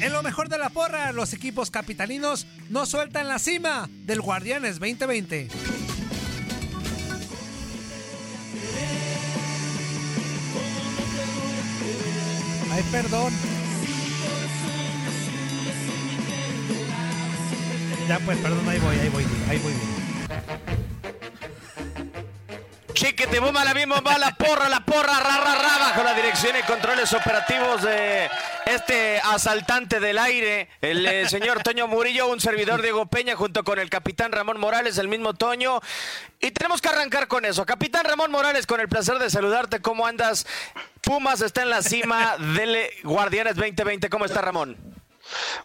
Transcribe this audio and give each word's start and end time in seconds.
En 0.00 0.12
lo 0.12 0.22
mejor 0.22 0.48
de 0.48 0.58
la 0.58 0.70
porra, 0.70 1.12
los 1.12 1.32
equipos 1.32 1.70
capitalinos 1.70 2.46
no 2.70 2.86
sueltan 2.86 3.28
la 3.28 3.38
cima 3.38 3.88
del 4.04 4.20
Guardianes 4.20 4.78
2020. 4.78 5.48
Ay, 12.70 12.84
perdón. 12.92 13.32
Ya 18.08 18.18
pues, 18.20 18.38
perdón, 18.38 18.68
ahí 18.68 18.78
voy, 18.78 18.96
ahí 18.96 19.08
voy, 19.08 19.24
ahí 19.48 19.58
voy. 19.58 20.87
Chiquete, 22.98 23.38
bomba, 23.38 23.64
la 23.64 23.74
misma 23.74 24.00
va 24.00 24.18
la 24.18 24.34
porra, 24.34 24.68
la 24.68 24.84
porra, 24.84 25.20
ra, 25.20 25.36
ra, 25.38 25.54
ra, 25.54 25.78
bajo 25.78 26.02
la 26.02 26.14
dirección 26.14 26.56
y 26.58 26.66
controles 26.66 27.12
operativos 27.12 27.82
de 27.82 28.28
este 28.66 29.20
asaltante 29.20 30.00
del 30.00 30.18
aire, 30.18 30.68
el 30.80 31.06
eh, 31.06 31.28
señor 31.28 31.62
Toño 31.62 31.86
Murillo, 31.86 32.26
un 32.26 32.40
servidor 32.40 32.82
Diego 32.82 33.06
Peña, 33.06 33.36
junto 33.36 33.62
con 33.62 33.78
el 33.78 33.88
capitán 33.88 34.32
Ramón 34.32 34.58
Morales, 34.58 34.98
el 34.98 35.06
mismo 35.06 35.32
Toño. 35.34 35.80
Y 36.40 36.50
tenemos 36.50 36.80
que 36.80 36.88
arrancar 36.88 37.28
con 37.28 37.44
eso. 37.44 37.64
Capitán 37.64 38.04
Ramón 38.04 38.32
Morales, 38.32 38.66
con 38.66 38.80
el 38.80 38.88
placer 38.88 39.20
de 39.20 39.30
saludarte, 39.30 39.80
¿cómo 39.80 40.04
andas? 40.04 40.44
Pumas 41.00 41.40
está 41.40 41.62
en 41.62 41.70
la 41.70 41.82
cima 41.82 42.36
del 42.36 42.78
Guardianes 43.04 43.54
2020, 43.54 44.10
¿cómo 44.10 44.24
está 44.24 44.40
Ramón? 44.40 44.97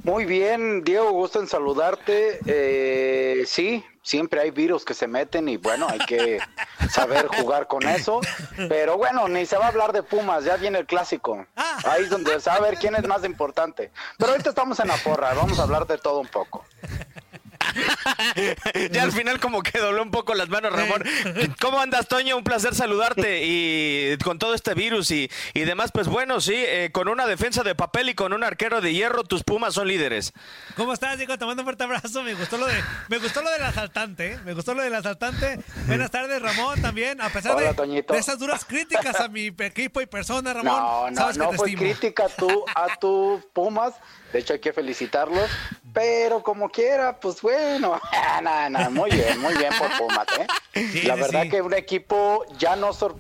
Muy 0.04 0.26
bien, 0.26 0.84
Diego, 0.84 1.12
gusto 1.12 1.40
en 1.40 1.48
saludarte. 1.48 2.40
Eh, 2.46 3.44
sí, 3.46 3.84
siempre 4.02 4.42
hay 4.42 4.52
virus 4.52 4.86
que 4.86 4.94
se 4.94 5.08
meten 5.08 5.50
y 5.50 5.58
bueno, 5.58 5.88
hay 5.90 6.00
que 6.00 6.40
saber 6.92 7.28
jugar 7.28 7.68
con 7.68 7.84
eso. 7.88 8.22
Pero 8.70 8.98
bueno, 8.98 9.28
ni 9.28 9.46
se 9.46 9.58
va 9.58 9.66
a 9.66 9.70
hablar 9.70 9.94
de 9.94 10.04
Pumas, 10.04 10.44
ya 10.44 10.58
viene 10.58 10.80
el 10.80 10.86
clásico. 10.86 11.46
Ahí 11.56 12.04
es 12.04 12.10
donde 12.10 12.40
se 12.40 12.50
va 12.50 12.58
a 12.58 12.62
ver 12.62 12.78
quién 12.78 12.96
es 12.96 13.08
más 13.08 13.24
importante. 13.24 13.92
Pero 14.18 14.32
ahorita 14.32 14.50
estamos 14.50 14.80
en 14.80 14.90
la 14.90 14.98
porra, 14.98 15.34
vamos 15.34 15.60
a 15.60 15.64
hablar 15.64 15.88
de 15.88 15.98
todo 15.98 16.20
un 16.20 16.28
poco. 16.28 16.66
ya 18.92 19.04
al 19.04 19.12
final 19.12 19.40
como 19.40 19.62
que 19.62 19.80
dobló 19.80 20.04
un 20.04 20.12
poco 20.12 20.34
las 20.34 20.50
manos, 20.50 20.74
Ramón. 20.74 21.04
¿Cómo 21.60 21.80
andas, 21.80 22.08
Toño? 22.08 22.38
Un 22.38 22.44
placer 22.44 22.76
saludarte 22.76 23.42
y 23.44 24.18
con 24.24 24.40
todo 24.40 24.54
este 24.54 24.74
virus 24.74 25.12
y, 25.12 25.30
y 25.54 25.62
demás, 25.62 25.92
pues 25.94 26.08
bueno, 26.08 26.42
sí, 26.42 26.56
eh, 26.56 26.90
con 26.92 27.08
una 27.08 27.26
defensa 27.26 27.64
de 27.64 27.76
papel 27.76 28.10
y 28.10 28.16
con 28.16 28.34
un 28.34 28.44
arquero 28.44 28.82
de 28.82 28.94
hierro, 28.94 29.24
tus 29.24 29.44
Pumas 29.44 29.74
son 29.74 29.88
líderes. 29.88 30.34
¿Cómo 30.76 30.94
estás, 30.94 31.18
Diego? 31.18 31.38
Te 31.38 31.46
mando 31.46 31.62
un 31.62 31.66
fuerte 31.66 31.84
abrazo. 31.84 32.24
Me 32.24 32.34
gustó 32.34 32.58
lo 32.58 32.66
de, 32.66 32.76
me 33.10 33.18
gustó 33.18 33.42
lo 33.42 33.52
del 33.52 33.64
asaltante, 33.64 34.34
¿eh? 34.34 34.40
me 34.46 34.54
gustó 34.54 34.74
lo 34.74 34.82
del 34.82 34.94
asaltante. 34.96 35.60
Buenas 35.88 36.12
tardes, 36.12 36.42
Ramón, 36.42 36.82
también, 36.82 37.22
a 37.22 37.30
pesar 37.30 37.56
Hola, 37.56 37.74
de, 37.74 38.02
de 38.02 38.18
esas 38.18 38.40
duras 38.40 38.66
críticas 38.66 39.20
a 39.20 39.28
mi 39.28 39.48
equipo 39.48 40.02
y 40.02 40.06
persona, 40.06 40.54
Ramón. 40.54 40.74
No, 40.74 41.10
no, 41.12 41.16
sabes 41.18 41.38
que 41.38 41.44
no 41.44 41.50
te 41.50 41.58
fue 41.58 41.70
estimo. 41.70 41.84
crítica 41.84 42.28
tú, 42.30 42.66
a 42.76 42.98
tus 42.98 43.44
Pumas. 43.54 43.94
De 44.32 44.40
hecho, 44.40 44.54
hay 44.54 44.60
que 44.60 44.74
felicitarlos. 44.74 45.50
Pero 45.94 46.42
como 46.42 46.70
quiera, 46.70 47.20
pues 47.20 47.42
bueno, 47.42 48.00
nada, 48.42 48.70
nada, 48.70 48.90
muy 48.90 49.12
bien, 49.12 49.40
muy 49.40 49.56
bien 49.56 49.72
por 49.78 49.96
Pumas, 49.98 50.28
¿eh? 50.40 50.48
Sí, 50.92 51.02
La 51.04 51.16
verdad 51.16 51.44
sí. 51.44 51.50
que 51.50 51.62
un 51.62 51.74
equipo 51.74 52.44
ya 52.58 52.76
no 52.76 52.94
sor- 52.94 53.16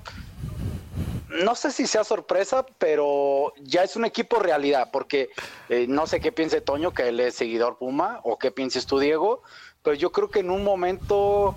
no 1.29 1.55
sé 1.55 1.71
si 1.71 1.87
sea 1.87 2.03
sorpresa, 2.03 2.65
pero 2.77 3.53
ya 3.61 3.83
es 3.83 3.95
un 3.95 4.05
equipo 4.05 4.37
realidad, 4.39 4.89
porque 4.91 5.29
eh, 5.69 5.85
no 5.87 6.05
sé 6.05 6.19
qué 6.19 6.31
piense 6.31 6.61
Toño, 6.61 6.93
que 6.93 7.07
él 7.09 7.19
es 7.19 7.35
seguidor 7.35 7.77
Puma, 7.77 8.19
o 8.23 8.37
qué 8.37 8.51
pienses 8.51 8.85
tú, 8.85 8.99
Diego, 8.99 9.41
pero 9.81 9.95
yo 9.95 10.11
creo 10.11 10.29
que 10.29 10.39
en 10.41 10.51
un 10.51 10.63
momento, 10.63 11.55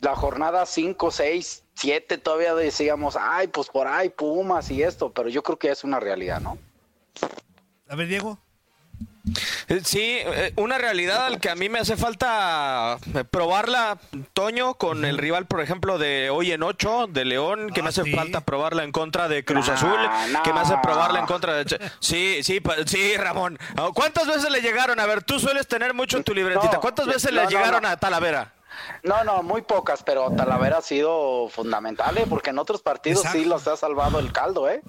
la 0.00 0.14
jornada 0.14 0.66
5, 0.66 1.10
6, 1.10 1.64
7, 1.74 2.18
todavía 2.18 2.54
decíamos, 2.54 3.16
ay, 3.18 3.48
pues 3.48 3.68
por 3.68 3.86
ahí 3.86 4.10
Pumas 4.10 4.70
y 4.70 4.82
esto, 4.82 5.10
pero 5.12 5.28
yo 5.30 5.42
creo 5.42 5.58
que 5.58 5.68
ya 5.68 5.72
es 5.72 5.84
una 5.84 6.00
realidad, 6.00 6.40
¿no? 6.40 6.58
A 7.88 7.96
ver, 7.96 8.08
Diego. 8.08 8.38
Eh, 9.68 9.80
Sí, 9.84 10.18
eh, 10.20 10.52
una 10.56 10.78
realidad 10.78 11.26
al 11.26 11.40
que 11.40 11.48
a 11.50 11.54
mí 11.54 11.68
me 11.68 11.78
hace 11.78 11.96
falta 11.96 12.98
eh, 13.14 13.24
probarla, 13.24 13.98
Toño, 14.32 14.74
con 14.74 15.04
el 15.04 15.18
rival, 15.18 15.46
por 15.46 15.60
ejemplo, 15.60 15.98
de 15.98 16.30
hoy 16.30 16.52
en 16.52 16.62
8, 16.62 17.06
de 17.08 17.24
León, 17.24 17.70
que 17.70 17.82
me 17.82 17.88
hace 17.88 18.04
falta 18.14 18.42
probarla 18.42 18.84
en 18.84 18.92
contra 18.92 19.28
de 19.28 19.44
Cruz 19.44 19.68
Nah, 19.68 19.74
Azul, 19.74 19.98
que 20.42 20.52
me 20.52 20.60
hace 20.60 20.76
probarla 20.82 21.20
en 21.20 21.26
contra 21.26 21.54
de... 21.54 21.90
Sí, 22.00 22.42
sí, 22.42 22.60
sí, 22.86 23.16
Ramón. 23.16 23.58
Ah, 23.76 23.90
¿Cuántas 23.94 24.26
veces 24.26 24.50
le 24.50 24.60
llegaron? 24.60 25.00
A 25.00 25.06
ver, 25.06 25.22
tú 25.22 25.38
sueles 25.40 25.66
tener 25.66 25.94
mucho 25.94 26.16
en 26.16 26.24
tu 26.24 26.34
libretita. 26.34 26.78
¿Cuántas 26.80 27.06
veces 27.06 27.32
no, 27.32 27.38
le 27.38 27.44
no, 27.44 27.50
llegaron 27.50 27.82
no. 27.82 27.88
a 27.88 27.96
Talavera? 27.96 28.52
No, 29.02 29.24
no, 29.24 29.42
muy 29.42 29.62
pocas, 29.62 30.02
pero 30.02 30.30
Talavera 30.30 30.78
ha 30.78 30.82
sido 30.82 31.48
fundamental, 31.48 32.16
¿eh? 32.18 32.26
porque 32.28 32.50
en 32.50 32.58
otros 32.58 32.82
partidos 32.82 33.24
sí 33.32 33.44
los 33.44 33.66
ha 33.68 33.76
salvado 33.76 34.18
el 34.18 34.32
caldo, 34.32 34.68
¿eh? 34.68 34.82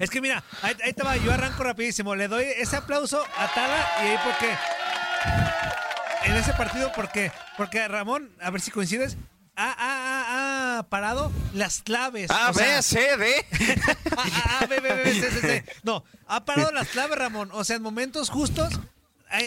Es 0.00 0.10
que 0.10 0.20
mira, 0.20 0.42
ahí, 0.62 0.74
ahí 0.84 0.92
te 0.92 1.02
va, 1.04 1.16
yo 1.16 1.32
arranco 1.32 1.62
rapidísimo. 1.62 2.16
Le 2.16 2.26
doy 2.26 2.44
ese 2.56 2.74
aplauso 2.76 3.22
a 3.38 3.46
Tala 3.54 3.86
y 4.02 4.06
ahí 4.08 4.16
porque. 4.24 4.48
En 6.24 6.36
ese 6.36 6.52
partido, 6.52 6.90
porque, 6.94 7.32
porque 7.56 7.86
Ramón, 7.88 8.30
a 8.40 8.50
ver 8.50 8.60
si 8.60 8.70
coincides, 8.70 9.16
ha, 9.56 9.70
ha- 9.72 9.74
ha- 9.76 10.78
ha 10.78 10.82
parado 10.84 11.32
las 11.54 11.82
claves. 11.82 12.30
A, 12.30 12.50
o 12.50 12.54
sea, 12.54 12.76
B, 12.76 12.82
C, 12.82 13.16
D. 13.16 13.46
Ah, 14.16 14.24
ah, 14.26 14.58
ah, 14.62 14.66
ve, 14.66 14.80
ve, 14.80 14.94
ve, 14.94 15.14
C, 15.14 15.30
C, 15.30 15.40
C. 15.40 15.64
No, 15.82 16.04
ha 16.26 16.44
parado 16.44 16.72
las 16.72 16.88
claves, 16.88 17.16
Ramón. 17.18 17.48
O 17.52 17.64
sea, 17.64 17.76
en 17.76 17.82
momentos 17.82 18.28
justos 18.30 18.78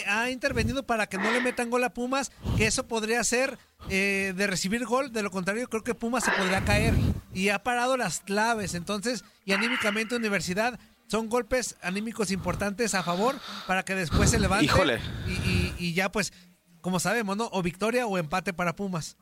ha, 0.06 0.20
ha 0.22 0.30
intervenido 0.30 0.82
para 0.84 1.06
que 1.08 1.16
no 1.18 1.30
le 1.30 1.40
metan 1.40 1.70
gol 1.70 1.84
a 1.84 1.90
Pumas, 1.94 2.32
que 2.56 2.66
eso 2.66 2.86
podría 2.86 3.22
ser 3.24 3.58
eh, 3.88 4.32
de 4.36 4.46
recibir 4.46 4.84
gol. 4.84 5.12
De 5.12 5.22
lo 5.22 5.30
contrario, 5.30 5.68
creo 5.68 5.84
que 5.84 5.94
Pumas 5.94 6.24
se 6.24 6.32
podría 6.32 6.64
caer. 6.64 6.94
Y 7.32 7.48
ha 7.50 7.60
parado 7.62 7.96
las 7.96 8.20
claves. 8.20 8.74
Entonces, 8.74 9.24
y 9.44 9.52
anímicamente 9.52 10.16
Universidad 10.16 10.78
son 11.06 11.28
golpes 11.28 11.76
anímicos 11.82 12.30
importantes 12.30 12.94
a 12.94 13.02
favor 13.02 13.36
para 13.66 13.84
que 13.84 13.94
después 13.94 14.30
se 14.30 14.38
levante. 14.40 14.64
Híjole. 14.66 15.00
Y, 15.26 15.32
y- 15.32 15.74
y 15.78 15.92
ya 15.94 16.10
pues, 16.10 16.32
como 16.80 16.98
sabemos, 17.00 17.36
¿no? 17.36 17.48
O 17.52 17.62
victoria 17.62 18.06
o 18.06 18.16
empate 18.18 18.52
para 18.52 18.74
Pumas. 18.76 19.16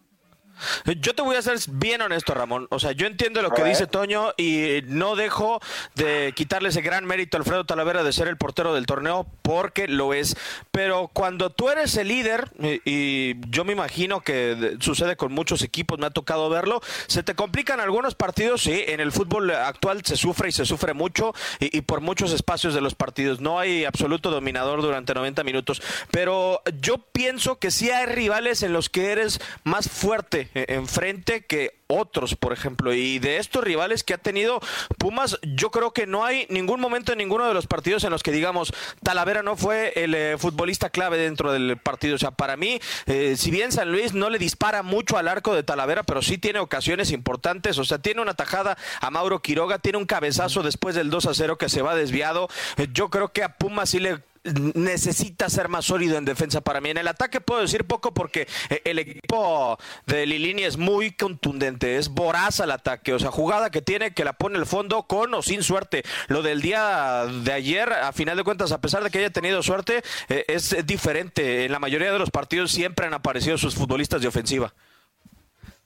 Yo 1.01 1.15
te 1.15 1.23
voy 1.23 1.37
a 1.37 1.43
ser 1.43 1.59
bien 1.69 2.03
honesto, 2.03 2.35
Ramón. 2.35 2.67
O 2.71 2.79
sea, 2.79 2.93
yo 2.93 3.07
entiendo 3.07 3.43
lo 3.43 3.51
que 3.51 3.65
dice 3.65 3.87
Toño 3.87 4.33
y 4.37 4.81
no 4.87 5.17
dejo 5.17 5.61
de 5.95 6.33
quitarle 6.37 6.69
ese 6.69 6.83
gran 6.83 7.05
mérito 7.05 7.37
a 7.37 7.41
Alfredo 7.41 7.65
Talavera 7.65 8.03
de 8.05 8.13
ser 8.13 8.29
el 8.29 8.37
portero 8.37 8.75
del 8.75 8.87
torneo 8.87 9.27
porque 9.43 9.89
lo 9.89 10.15
es. 10.15 10.37
Pero 10.71 11.09
cuando 11.13 11.51
tú 11.51 11.69
eres 11.71 11.97
el 11.97 12.09
líder, 12.09 12.51
y, 12.85 13.35
yo 13.51 13.65
me 13.65 13.73
imagino 13.73 14.21
que 14.21 14.55
de- 14.55 14.77
sucede 14.81 15.17
con 15.17 15.33
muchos 15.33 15.63
equipos, 15.63 15.99
me 15.99 16.07
ha 16.07 16.11
tocado 16.11 16.49
verlo, 16.49 16.81
se 17.07 17.23
te 17.23 17.35
complican 17.35 17.81
algunos 17.81 18.15
partidos, 18.15 18.63
sí, 18.63 18.85
en 18.87 19.01
el 19.01 19.13
fútbol 19.13 19.51
actual 19.51 20.05
se 20.05 20.17
sufre 20.17 20.49
y 20.49 20.53
se 20.53 20.65
sufre 20.65 20.95
mucho 20.95 21.35
y, 21.61 21.77
y 21.77 21.81
por 21.83 22.01
muchos 22.01 22.33
espacios 22.33 22.75
de 22.75 22.81
los 22.81 22.95
partidos. 22.95 23.41
No 23.41 23.59
hay 23.59 23.85
absoluto 23.85 24.31
dominador 24.31 24.83
durante 24.83 25.15
90 25.15 25.45
minutos. 25.45 25.83
Pero 26.11 26.63
yo 26.81 26.99
pienso 26.99 27.59
que 27.59 27.71
sí 27.71 27.91
hay 27.91 28.07
rivales 28.07 28.63
en 28.63 28.73
los 28.73 28.89
que 28.89 29.13
eres 29.13 29.41
más 29.65 29.89
fuerte 29.89 30.42
eh, 30.55 30.67
enfrente 30.69 31.45
que 31.45 31.83
otros, 31.87 32.35
por 32.37 32.53
ejemplo. 32.53 32.95
Y 32.95 33.19
de 33.19 33.39
estos 33.39 33.63
rivales 33.63 34.03
que 34.03 34.15
ha 34.15 34.19
tenido 34.19 34.61
Pumas, 34.99 35.39
yo 35.43 35.71
creo 35.71 35.93
que 35.93 36.07
no 36.07 36.25
hay 36.25 36.47
ningún 36.49 36.81
momento 36.81 37.13
en 37.13 37.19
ninguno 37.19 37.47
de 37.47 37.55
los 37.55 37.67
partidos 37.67 38.05
en 38.05 38.11
los 38.11 38.23
que 38.23 38.33
digamos 38.33 38.73
Talavera 39.03 39.43
no 39.43 39.57
fue 39.57 39.93
el 39.97 40.15
eh, 40.15 40.37
futbolista 40.39 40.91
clave 40.91 41.19
dentro 41.19 41.53
del 41.53 41.77
partido. 41.77 42.17
O 42.17 42.19
sea, 42.19 42.31
para 42.31 42.57
mí, 42.57 42.81
eh, 43.07 43.35
si 43.37 43.51
bien 43.51 43.73
San 43.73 43.93
Luis 43.93 44.15
no 44.15 44.31
le 44.31 44.39
dispara 44.39 44.83
mucho 44.83 45.19
al 45.19 45.29
arco 45.29 45.55
de 45.55 45.63
Talavera, 45.63 46.03
pero 46.03 46.23
sí 46.23 46.39
tiene 46.39 46.59
ocasiones 46.59 47.11
importantes. 47.11 47.79
O 47.79 47.85
sea, 47.85 47.99
tiene 47.99 48.21
una 48.21 48.35
tajada 48.35 48.77
a 49.01 49.11
Mauro 49.11 49.41
Quiroga, 49.41 49.79
tiene 49.79 49.99
un 49.99 50.07
cabezazo 50.07 50.63
después 50.63 50.95
del 50.95 51.11
2 51.11 51.27
a 51.27 51.35
0 51.35 51.59
que 51.59 51.69
se 51.69 51.83
va 51.83 51.95
desviado. 51.95 52.49
Yo 52.93 53.11
creo 53.11 53.33
que 53.33 53.43
a 53.43 53.57
Pumas 53.57 53.91
sí 53.91 54.01
le 54.01 54.21
necesita 54.45 55.49
ser 55.49 55.69
más 55.69 55.85
sólido 55.85 56.19
en 56.19 56.25
defensa 56.25 56.61
para 56.61 56.81
mí. 56.81 56.91
En 56.91 56.99
el 56.99 57.09
ataque 57.09 57.41
puedo 57.41 57.61
decir 57.61 57.85
poco 57.85 58.13
porque 58.13 58.49
eh, 58.71 58.83
el 58.85 58.99
equipo 58.99 59.79
de 60.07 60.27
Lilini 60.27 60.65
es 60.65 60.77
muy 60.77 61.13
contundente, 61.13 61.97
es 61.97 62.09
voraz 62.09 62.61
al 62.61 62.71
ataque, 62.71 63.15
o 63.15 63.19
sea, 63.19 63.31
jugada 63.31 63.71
que 63.71 63.83
tiene 63.83 64.13
que 64.13 64.25
la 64.25 64.33
pone 64.33 64.59
el 64.59 64.67
fondo 64.67 65.05
con 65.05 65.33
o 65.35 65.43
sin 65.43 65.63
suerte. 65.63 66.03
Lo 66.29 66.43
del 66.43 66.61
día 66.61 67.25
de 67.27 67.53
ayer, 67.53 67.93
a 67.93 68.13
final 68.13 68.37
de 68.37 68.45
cuentas, 68.45 68.73
a 68.73 68.81
pesar 68.81 69.05
de 69.05 69.11
que 69.11 69.19
haya 69.19 69.31
tenido 69.31 69.63
suerte, 69.63 70.03
eh, 70.29 70.45
es 70.49 70.75
diferente. 70.87 71.65
En 71.65 71.73
la 71.73 71.79
mayoría 71.79 72.13
de 72.13 72.19
los 72.19 72.31
partidos 72.31 72.73
siempre 72.73 73.07
han 73.07 73.15
aparecido 73.15 73.59
sus 73.59 73.75
futbolistas 73.75 74.21
de 74.21 74.29
ofensiva. 74.29 74.73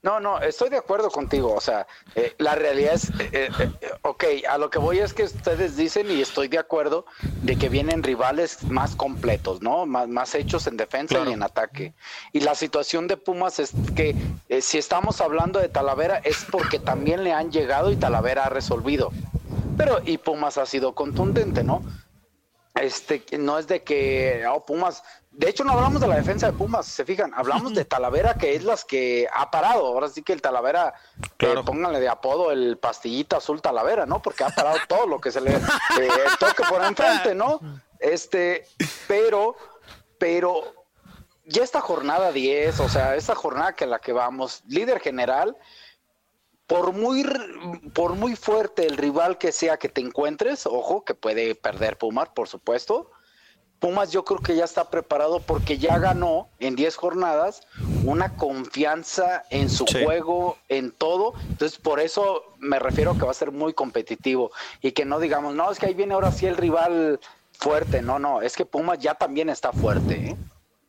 No, 0.03 0.19
no, 0.19 0.39
estoy 0.39 0.69
de 0.69 0.77
acuerdo 0.77 1.09
contigo. 1.09 1.53
O 1.53 1.59
sea, 1.59 1.87
eh, 2.15 2.35
la 2.37 2.55
realidad 2.55 2.93
es, 2.93 3.09
eh, 3.19 3.29
eh, 3.33 3.49
eh, 3.81 3.89
ok, 4.03 4.23
a 4.47 4.57
lo 4.57 4.69
que 4.69 4.77
voy 4.77 4.99
es 4.99 5.13
que 5.13 5.23
ustedes 5.23 5.75
dicen 5.75 6.09
y 6.11 6.21
estoy 6.21 6.47
de 6.47 6.59
acuerdo 6.59 7.05
de 7.41 7.57
que 7.57 7.67
vienen 7.67 8.03
rivales 8.03 8.63
más 8.63 8.95
completos, 8.95 9.61
¿no? 9.61 9.85
Más, 9.85 10.07
más 10.07 10.35
hechos 10.35 10.67
en 10.67 10.77
defensa 10.77 11.15
Claro. 11.15 11.29
y 11.29 11.33
en 11.33 11.43
ataque. 11.43 11.93
Y 12.31 12.41
la 12.41 12.53
situación 12.55 13.07
de 13.07 13.17
Pumas 13.17 13.59
es 13.59 13.71
que 13.95 14.15
eh, 14.49 14.61
si 14.61 14.77
estamos 14.77 15.19
hablando 15.19 15.59
de 15.59 15.67
Talavera 15.67 16.17
es 16.23 16.45
porque 16.49 16.79
también 16.79 17.23
le 17.23 17.33
han 17.33 17.51
llegado 17.51 17.91
y 17.91 17.95
Talavera 17.95 18.45
ha 18.45 18.49
resolvido. 18.49 19.11
Pero 19.77 19.99
y 20.05 20.19
Pumas 20.19 20.57
ha 20.57 20.65
sido 20.67 20.93
contundente, 20.95 21.63
¿no? 21.63 21.81
Este, 22.75 23.23
no 23.39 23.57
es 23.57 23.67
de 23.67 23.81
que 23.81 24.45
oh, 24.51 24.63
Pumas, 24.63 25.03
de 25.37 25.49
hecho 25.49 25.63
no 25.63 25.73
hablamos 25.73 26.01
de 26.01 26.07
la 26.07 26.15
defensa 26.15 26.47
de 26.47 26.53
Pumas, 26.53 26.87
se 26.87 27.05
fijan, 27.05 27.31
hablamos 27.35 27.75
de 27.75 27.85
Talavera 27.85 28.33
que 28.33 28.55
es 28.55 28.63
las 28.63 28.83
que 28.83 29.27
ha 29.31 29.51
parado, 29.51 29.85
ahora 29.85 30.09
sí 30.09 30.23
que 30.23 30.33
el 30.33 30.41
Talavera, 30.41 30.95
eh, 31.21 31.27
Claro. 31.37 31.63
pónganle 31.63 31.99
de 31.99 32.09
apodo 32.09 32.51
el 32.51 32.79
pastillita 32.79 33.37
azul 33.37 33.61
Talavera, 33.61 34.07
¿no? 34.07 34.19
Porque 34.19 34.43
ha 34.43 34.49
parado 34.49 34.79
todo 34.87 35.05
lo 35.05 35.21
que 35.21 35.31
se 35.31 35.39
le 35.39 35.55
eh, 35.55 36.09
toque 36.39 36.63
por 36.67 36.83
enfrente, 36.83 37.35
¿no? 37.35 37.59
Este, 37.99 38.65
pero, 39.07 39.55
pero 40.17 40.73
ya 41.45 41.63
esta 41.63 41.81
jornada 41.81 42.31
10, 42.31 42.79
o 42.79 42.89
sea, 42.89 43.15
esta 43.15 43.35
jornada 43.35 43.73
que 43.73 43.85
la 43.85 43.99
que 43.99 44.13
vamos, 44.13 44.63
líder 44.67 44.99
general, 44.99 45.55
por 46.65 46.93
muy, 46.93 47.23
por 47.93 48.15
muy 48.15 48.35
fuerte 48.35 48.87
el 48.87 48.97
rival 48.97 49.37
que 49.37 49.51
sea 49.51 49.77
que 49.77 49.87
te 49.87 50.01
encuentres, 50.01 50.65
ojo, 50.65 51.05
que 51.05 51.13
puede 51.13 51.53
perder 51.53 51.99
Pumas, 51.99 52.29
por 52.29 52.47
supuesto. 52.47 53.11
Pumas 53.79 54.11
yo 54.11 54.25
creo 54.25 54.39
que 54.39 54.55
ya 54.55 54.65
está 54.65 54.89
preparado 54.89 55.39
porque 55.39 55.77
ya 55.77 55.99
ganó 55.99 56.49
en 56.59 56.75
10 56.75 56.95
jornadas 56.95 57.61
una 58.03 58.35
confianza 58.35 59.43
en 59.51 59.69
su 59.69 59.85
Sí. 59.85 60.03
juego, 60.03 60.57
en 60.67 60.91
todo. 60.91 61.33
Entonces, 61.49 61.77
por 61.77 61.99
eso 61.99 62.43
me 62.57 62.79
refiero 62.79 63.11
a 63.11 63.17
que 63.17 63.25
va 63.25 63.31
a 63.31 63.35
ser 63.35 63.51
muy 63.51 63.73
competitivo 63.73 64.51
y 64.81 64.91
que 64.93 65.05
no 65.05 65.19
digamos, 65.19 65.53
no, 65.53 65.71
es 65.71 65.77
que 65.79 65.85
ahí 65.87 65.93
viene 65.93 66.13
ahora 66.15 66.31
sí 66.31 66.45
el 66.47 66.57
rival 66.57 67.19
fuerte. 67.53 68.01
No, 68.01 68.17
no, 68.17 68.41
es 68.41 68.55
que 68.55 68.65
Pumas 68.65 68.97
ya 68.99 69.13
también 69.13 69.49
está 69.49 69.71
fuerte. 69.71 70.29
¿eh? 70.31 70.35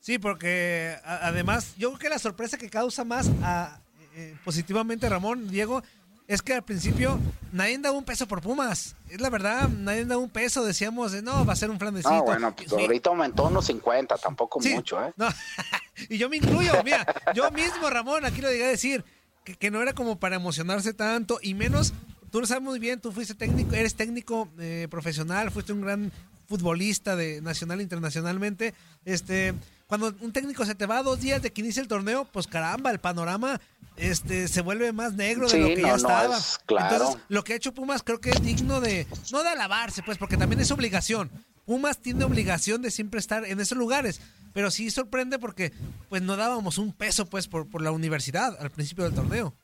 Sí, 0.00 0.18
porque 0.18 0.96
además, 1.04 1.74
yo 1.76 1.88
creo 1.90 1.98
que 1.98 2.08
la 2.08 2.18
sorpresa 2.18 2.56
que 2.56 2.70
causa 2.70 3.04
más 3.04 3.30
a- 3.42 3.80
eh, 4.14 4.34
positivamente 4.44 5.08
Ramón, 5.08 5.48
Diego, 5.48 5.82
es 6.28 6.42
que 6.42 6.52
al 6.52 6.62
principio 6.62 7.18
nadie 7.52 7.78
daba 7.78 7.96
un 7.96 8.04
peso 8.04 8.28
por 8.28 8.42
Pumas. 8.42 8.94
Es 9.08 9.18
la 9.18 9.30
verdad, 9.30 9.66
nadie 9.68 10.04
daba 10.04 10.20
un 10.20 10.28
peso. 10.28 10.62
Decíamos, 10.62 11.20
no, 11.22 11.46
va 11.46 11.54
a 11.54 11.56
ser 11.56 11.70
un 11.70 11.78
flanecito. 11.78 12.10
Ah, 12.10 12.20
bueno, 12.20 12.54
pues 12.54 12.70
ahorita 12.70 13.08
aumentó 13.08 13.46
unos 13.46 13.64
50, 13.64 14.16
tampoco 14.18 14.60
Sí, 14.60 14.74
mucho, 14.74 15.02
¿eh? 15.02 15.12
no, 15.16 15.26
y 16.10 16.18
yo 16.18 16.28
me 16.28 16.36
incluyo, 16.36 16.72
mira, 16.84 17.06
yo 17.34 17.50
mismo, 17.50 17.88
Ramón, 17.88 18.26
aquí 18.26 18.42
lo 18.42 18.50
llegué 18.50 18.66
a 18.66 18.68
decir, 18.68 19.04
que, 19.42 19.56
que 19.56 19.70
no 19.70 19.80
era 19.80 19.94
como 19.94 20.20
para 20.20 20.36
emocionarse 20.36 20.92
tanto, 20.92 21.38
y 21.42 21.54
menos, 21.54 21.94
tú 22.30 22.40
lo 22.40 22.46
sabes 22.46 22.62
muy 22.62 22.78
bien, 22.78 23.00
tú 23.00 23.10
fuiste 23.10 23.34
técnico, 23.34 23.74
eres 23.74 23.94
técnico 23.94 24.48
eh, 24.58 24.86
profesional, 24.90 25.50
fuiste 25.50 25.72
un 25.72 25.80
gran 25.80 26.12
futbolista 26.46 27.16
de 27.16 27.40
nacional 27.40 27.80
internacionalmente, 27.80 28.74
este, 29.06 29.54
cuando 29.88 30.14
un 30.20 30.32
técnico 30.32 30.64
se 30.66 30.74
te 30.74 30.86
va 30.86 31.02
dos 31.02 31.18
días 31.20 31.40
de 31.42 31.50
que 31.50 31.62
inicia 31.62 31.80
el 31.80 31.88
torneo, 31.88 32.26
pues 32.30 32.46
caramba, 32.46 32.90
el 32.90 33.00
panorama 33.00 33.58
este 33.96 34.46
se 34.46 34.60
vuelve 34.60 34.92
más 34.92 35.14
negro 35.14 35.48
de 35.48 35.58
lo 35.58 35.68
que 35.68 35.76
no, 35.76 35.88
ya 35.88 35.88
no, 35.88 35.96
estaba. 35.96 36.36
es 36.36 36.60
claro. 36.66 36.94
Entonces, 36.94 37.22
lo 37.28 37.42
que 37.42 37.54
ha 37.54 37.56
hecho 37.56 37.72
Pumas 37.72 38.02
creo 38.02 38.20
que 38.20 38.30
es 38.30 38.42
digno 38.42 38.80
de, 38.80 39.06
no 39.32 39.42
de 39.42 39.48
alabarse, 39.48 40.02
pues, 40.02 40.18
porque 40.18 40.36
también 40.36 40.60
es 40.60 40.70
obligación. 40.70 41.30
Pumas 41.64 41.98
tiene 41.98 42.24
obligación 42.24 42.82
de 42.82 42.90
siempre 42.90 43.18
estar 43.18 43.44
en 43.44 43.60
esos 43.60 43.76
lugares, 43.76 44.20
pero 44.52 44.70
sí 44.70 44.90
sorprende 44.90 45.38
porque 45.38 45.72
pues 46.10 46.22
no 46.22 46.36
dábamos 46.36 46.78
un 46.78 46.92
peso 46.92 47.26
pues 47.26 47.48
por, 47.48 47.66
por 47.68 47.82
la 47.82 47.90
universidad 47.90 48.56
al 48.60 48.70
principio 48.70 49.04
del 49.04 49.14
torneo. 49.14 49.54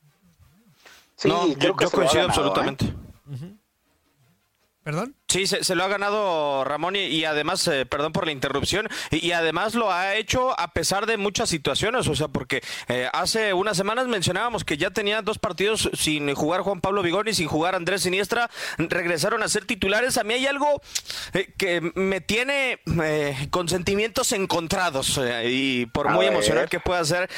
Sí, 1.17 1.27
no, 1.29 1.43
creo 1.53 1.57
yo, 1.57 1.75
que 1.75 1.85
coincido 1.85 2.03
ganado, 2.07 2.17
¿eh? 2.17 2.25
absolutamente. 2.25 2.93
¿Perdón? 4.83 5.15
Sí, 5.35 5.47
se, 5.47 5.65
se 5.65 5.75
lo 5.75 5.83
ha 5.83 5.89
ganado 5.89 6.63
Ramón 6.63 6.95
y, 6.95 6.99
y 6.99 7.25
además, 7.25 7.67
eh, 7.67 7.85
perdón 7.85 8.13
por 8.13 8.25
la 8.25 8.31
interrupción, 8.31 8.87
y, 9.11 9.17
y 9.27 9.33
además 9.33 9.75
lo 9.75 9.91
ha 9.91 10.15
hecho 10.15 10.57
a 10.57 10.69
pesar 10.71 11.07
de 11.07 11.17
muchas 11.17 11.49
situaciones, 11.49 12.07
o 12.07 12.15
sea, 12.15 12.29
porque 12.29 12.63
eh, 12.87 13.09
hace 13.11 13.53
unas 13.53 13.75
semanas 13.75 14.07
mencionábamos 14.07 14.63
que 14.63 14.77
ya 14.77 14.91
tenía 14.91 15.21
dos 15.21 15.37
partidos 15.37 15.89
sin 15.91 16.33
jugar 16.33 16.61
Juan 16.61 16.79
Pablo 16.79 17.01
Vigón 17.01 17.27
y 17.27 17.33
sin 17.33 17.49
jugar 17.49 17.75
Andrés 17.75 18.03
Siniestra, 18.03 18.49
regresaron 18.77 19.43
a 19.43 19.49
ser 19.49 19.65
titulares. 19.65 20.17
A 20.17 20.23
mí 20.23 20.35
hay 20.35 20.47
algo 20.47 20.81
eh, 21.33 21.51
que 21.57 21.81
me 21.95 22.21
tiene 22.21 22.79
eh, 23.03 23.47
con 23.49 23.67
sentimientos 23.67 24.31
encontrados 24.31 25.19
y 25.43 25.85
por 25.87 26.07
A 26.07 26.11
muy 26.11 26.27
ver. 26.27 26.33
emocional 26.33 26.69
que 26.69 26.79
pueda 26.79 27.03
ser, 27.03 27.29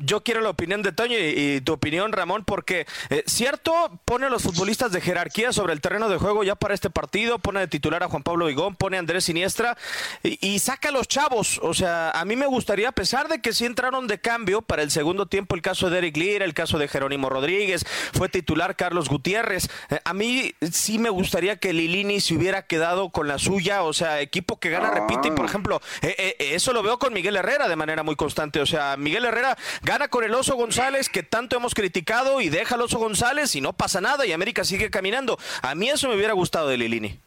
yo 0.00 0.22
quiero 0.22 0.42
la 0.42 0.50
opinión 0.50 0.82
de 0.82 0.92
Toño 0.92 1.16
y, 1.16 1.22
y 1.56 1.60
tu 1.62 1.72
opinión, 1.72 2.12
Ramón, 2.12 2.44
porque 2.44 2.86
cierto 3.24 3.98
pone 4.04 4.26
a 4.26 4.28
los 4.28 4.42
futbolistas 4.42 4.92
de 4.92 5.00
jerarquía 5.00 5.54
sobre 5.54 5.72
el 5.72 5.80
terreno 5.80 6.10
de 6.10 6.18
juego 6.18 6.44
ya 6.44 6.54
para 6.54 6.74
este 6.74 6.90
partido, 6.90 7.38
pone 7.46 7.60
de 7.60 7.68
titular 7.68 8.02
a 8.02 8.08
Juan 8.08 8.24
Pablo 8.24 8.46
Vigón, 8.46 8.74
pone 8.74 8.96
a 8.96 9.00
Andrés 9.00 9.22
Siniestra 9.22 9.78
y, 10.24 10.44
y 10.44 10.58
saca 10.58 10.88
a 10.88 10.92
los 10.92 11.06
chavos. 11.06 11.60
O 11.62 11.74
sea, 11.74 12.10
a 12.10 12.24
mí 12.24 12.34
me 12.34 12.46
gustaría, 12.46 12.88
a 12.88 12.92
pesar 12.92 13.28
de 13.28 13.40
que 13.40 13.52
sí 13.52 13.64
entraron 13.64 14.08
de 14.08 14.18
cambio 14.18 14.62
para 14.62 14.82
el 14.82 14.90
segundo 14.90 15.26
tiempo, 15.26 15.54
el 15.54 15.62
caso 15.62 15.88
de 15.88 15.98
Eric 15.98 16.16
Lira, 16.16 16.44
el 16.44 16.54
caso 16.54 16.76
de 16.76 16.88
Jerónimo 16.88 17.28
Rodríguez, 17.28 17.86
fue 18.12 18.28
titular 18.28 18.74
Carlos 18.74 19.08
Gutiérrez. 19.08 19.68
eh, 19.90 20.00
a 20.04 20.12
mí 20.12 20.54
sí 20.72 20.98
me 20.98 21.08
gustaría 21.08 21.54
que 21.54 21.72
Lilini 21.72 22.20
se 22.20 22.34
hubiera 22.34 22.66
quedado 22.66 23.10
con 23.10 23.28
la 23.28 23.38
suya, 23.38 23.84
o 23.84 23.92
sea, 23.92 24.20
equipo 24.20 24.58
que 24.58 24.70
gana, 24.70 24.90
repite, 24.90 25.28
y 25.28 25.30
por 25.30 25.46
ejemplo, 25.46 25.80
eh, 26.02 26.16
eh, 26.18 26.36
eso 26.54 26.72
lo 26.72 26.82
veo 26.82 26.98
con 26.98 27.12
Miguel 27.12 27.36
Herrera 27.36 27.68
de 27.68 27.76
manera 27.76 28.02
muy 28.02 28.16
constante. 28.16 28.60
O 28.60 28.66
sea, 28.66 28.96
Miguel 28.96 29.24
Herrera 29.24 29.56
gana 29.82 30.08
con 30.08 30.24
el 30.24 30.34
Oso 30.34 30.56
González, 30.56 31.08
que 31.08 31.22
tanto 31.22 31.56
hemos 31.56 31.74
criticado, 31.74 32.40
y 32.40 32.48
deja 32.48 32.74
al 32.74 32.80
Oso 32.80 32.98
González 32.98 33.54
y 33.54 33.60
no 33.60 33.72
pasa 33.72 34.00
nada, 34.00 34.26
y 34.26 34.32
América 34.32 34.64
sigue 34.64 34.90
caminando. 34.90 35.38
A 35.62 35.76
mí 35.76 35.88
eso 35.88 36.08
me 36.08 36.16
hubiera 36.16 36.32
gustado 36.32 36.66
de 36.66 36.76
Lilini. 36.76 37.20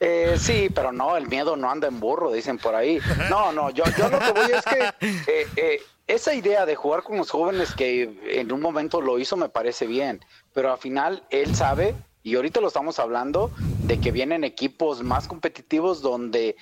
Eh, 0.00 0.36
sí, 0.38 0.68
pero 0.74 0.92
no, 0.92 1.16
el 1.16 1.28
miedo 1.28 1.56
no 1.56 1.70
anda 1.70 1.88
en 1.88 2.00
burro, 2.00 2.32
dicen 2.32 2.58
por 2.58 2.74
ahí. 2.74 3.00
No, 3.30 3.52
no, 3.52 3.70
yo, 3.70 3.84
yo 3.96 4.08
lo 4.08 4.18
que 4.18 4.32
voy 4.32 4.50
es 4.52 4.64
que 4.64 5.06
eh, 5.26 5.46
eh, 5.56 5.82
esa 6.06 6.34
idea 6.34 6.66
de 6.66 6.74
jugar 6.74 7.02
con 7.02 7.16
los 7.16 7.30
jóvenes 7.30 7.74
que 7.74 8.12
en 8.26 8.52
un 8.52 8.60
momento 8.60 9.00
lo 9.00 9.18
hizo 9.18 9.36
me 9.36 9.48
parece 9.48 9.86
bien, 9.86 10.24
pero 10.52 10.72
al 10.72 10.78
final 10.78 11.24
él 11.30 11.54
sabe, 11.54 11.94
y 12.22 12.36
ahorita 12.36 12.60
lo 12.60 12.68
estamos 12.68 12.98
hablando, 12.98 13.50
de 13.84 14.00
que 14.00 14.12
vienen 14.12 14.44
equipos 14.44 15.02
más 15.02 15.26
competitivos 15.28 16.02
donde 16.02 16.56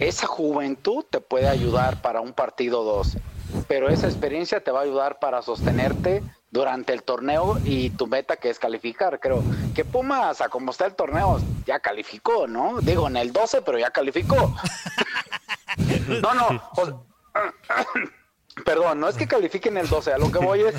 esa 0.00 0.26
juventud 0.26 1.04
te 1.08 1.20
puede 1.20 1.48
ayudar 1.48 2.02
para 2.02 2.20
un 2.20 2.32
partido 2.32 2.80
o 2.80 2.84
dos. 2.84 3.16
Pero 3.68 3.88
esa 3.88 4.06
experiencia 4.06 4.62
te 4.62 4.70
va 4.70 4.80
a 4.80 4.82
ayudar 4.84 5.18
para 5.18 5.42
sostenerte 5.42 6.22
durante 6.50 6.92
el 6.92 7.02
torneo 7.02 7.58
y 7.64 7.90
tu 7.90 8.06
meta 8.06 8.36
que 8.36 8.50
es 8.50 8.58
calificar. 8.58 9.20
Creo 9.20 9.42
que 9.74 9.84
Pumas, 9.84 10.40
a 10.40 10.48
como 10.48 10.70
está 10.70 10.86
el 10.86 10.94
torneo, 10.94 11.40
ya 11.66 11.80
calificó, 11.80 12.46
¿no? 12.46 12.80
Digo, 12.80 13.08
en 13.08 13.16
el 13.16 13.32
12, 13.32 13.62
pero 13.62 13.78
ya 13.78 13.90
calificó. 13.90 14.54
no, 16.22 16.34
no. 16.34 16.62
o- 16.76 17.06
perdón, 18.64 19.00
no 19.00 19.08
es 19.08 19.16
que 19.16 19.26
califique 19.26 19.68
en 19.68 19.76
el 19.78 19.88
12, 19.88 20.12
a 20.12 20.18
lo 20.18 20.30
que 20.30 20.38
voy 20.38 20.60
es... 20.62 20.74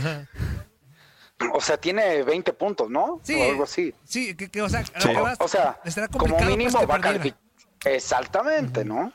O 1.54 1.62
sea, 1.62 1.78
tiene 1.78 2.24
20 2.24 2.52
puntos, 2.54 2.90
¿no? 2.90 3.20
Sí, 3.22 3.40
o 3.40 3.44
algo 3.52 3.64
así. 3.66 3.94
Sí, 4.04 4.36
que, 4.36 4.50
que, 4.50 4.60
o 4.64 4.70
sea, 4.70 4.84
Sí. 4.84 5.14
vas- 5.14 5.38
O 5.40 5.48
sea, 5.48 5.80
como 6.12 6.36
pues, 6.36 6.48
mínimo 6.48 6.86
va 6.88 6.96
a 6.96 7.02
calificar. 7.02 7.40
Exactamente, 7.86 8.84
¿no? 8.84 9.14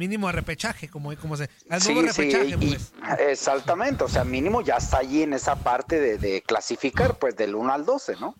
Mínimo 0.00 0.28
a 0.28 0.32
repechaje, 0.32 0.88
como, 0.88 1.14
como 1.16 1.36
se. 1.36 1.50
Al 1.68 1.82
Sí, 1.82 1.92
nuevo 1.92 2.10
sí, 2.10 2.22
repechaje, 2.22 2.56
y- 2.58 2.68
pues. 2.70 2.92
exactamente, 3.28 4.02
o 4.02 4.08
sea, 4.08 4.24
mínimo 4.24 4.62
ya 4.62 4.76
está 4.76 4.96
allí 4.96 5.22
en 5.22 5.34
esa 5.34 5.56
parte 5.56 6.00
de, 6.00 6.16
de 6.16 6.40
clasificar, 6.40 7.18
pues 7.18 7.36
del 7.36 7.54
1 7.54 7.70
al 7.70 7.84
12, 7.84 8.14
¿no? 8.18 8.34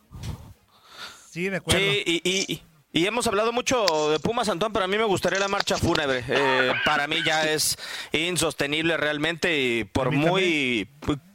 Sí, 1.31 1.51
de 1.51 1.59
acuerdo. 1.59 1.79
Sí, 1.79 2.03
y, 2.07 2.23
y- 2.25 2.63
y 2.95 3.07
hemos 3.07 3.27
hablado 3.27 3.53
mucho 3.53 3.85
de 4.11 4.19
Pumas, 4.21 4.49
Antón, 4.49 4.73
pero 4.73 4.87
a 4.87 4.89
mí 4.89 4.97
me 4.97 5.05
gustaría 5.05 5.39
la 5.39 5.49
marcha 5.49 5.77
fúnebre. 5.77 6.25
Eh, 6.29 6.73
para 6.87 7.07
mí 7.07 7.17
ya 7.27 7.47
es 7.51 7.77
insostenible 8.11 8.97
realmente 8.97 9.61
y 9.61 9.85
por 9.85 10.11
muy 10.13 10.89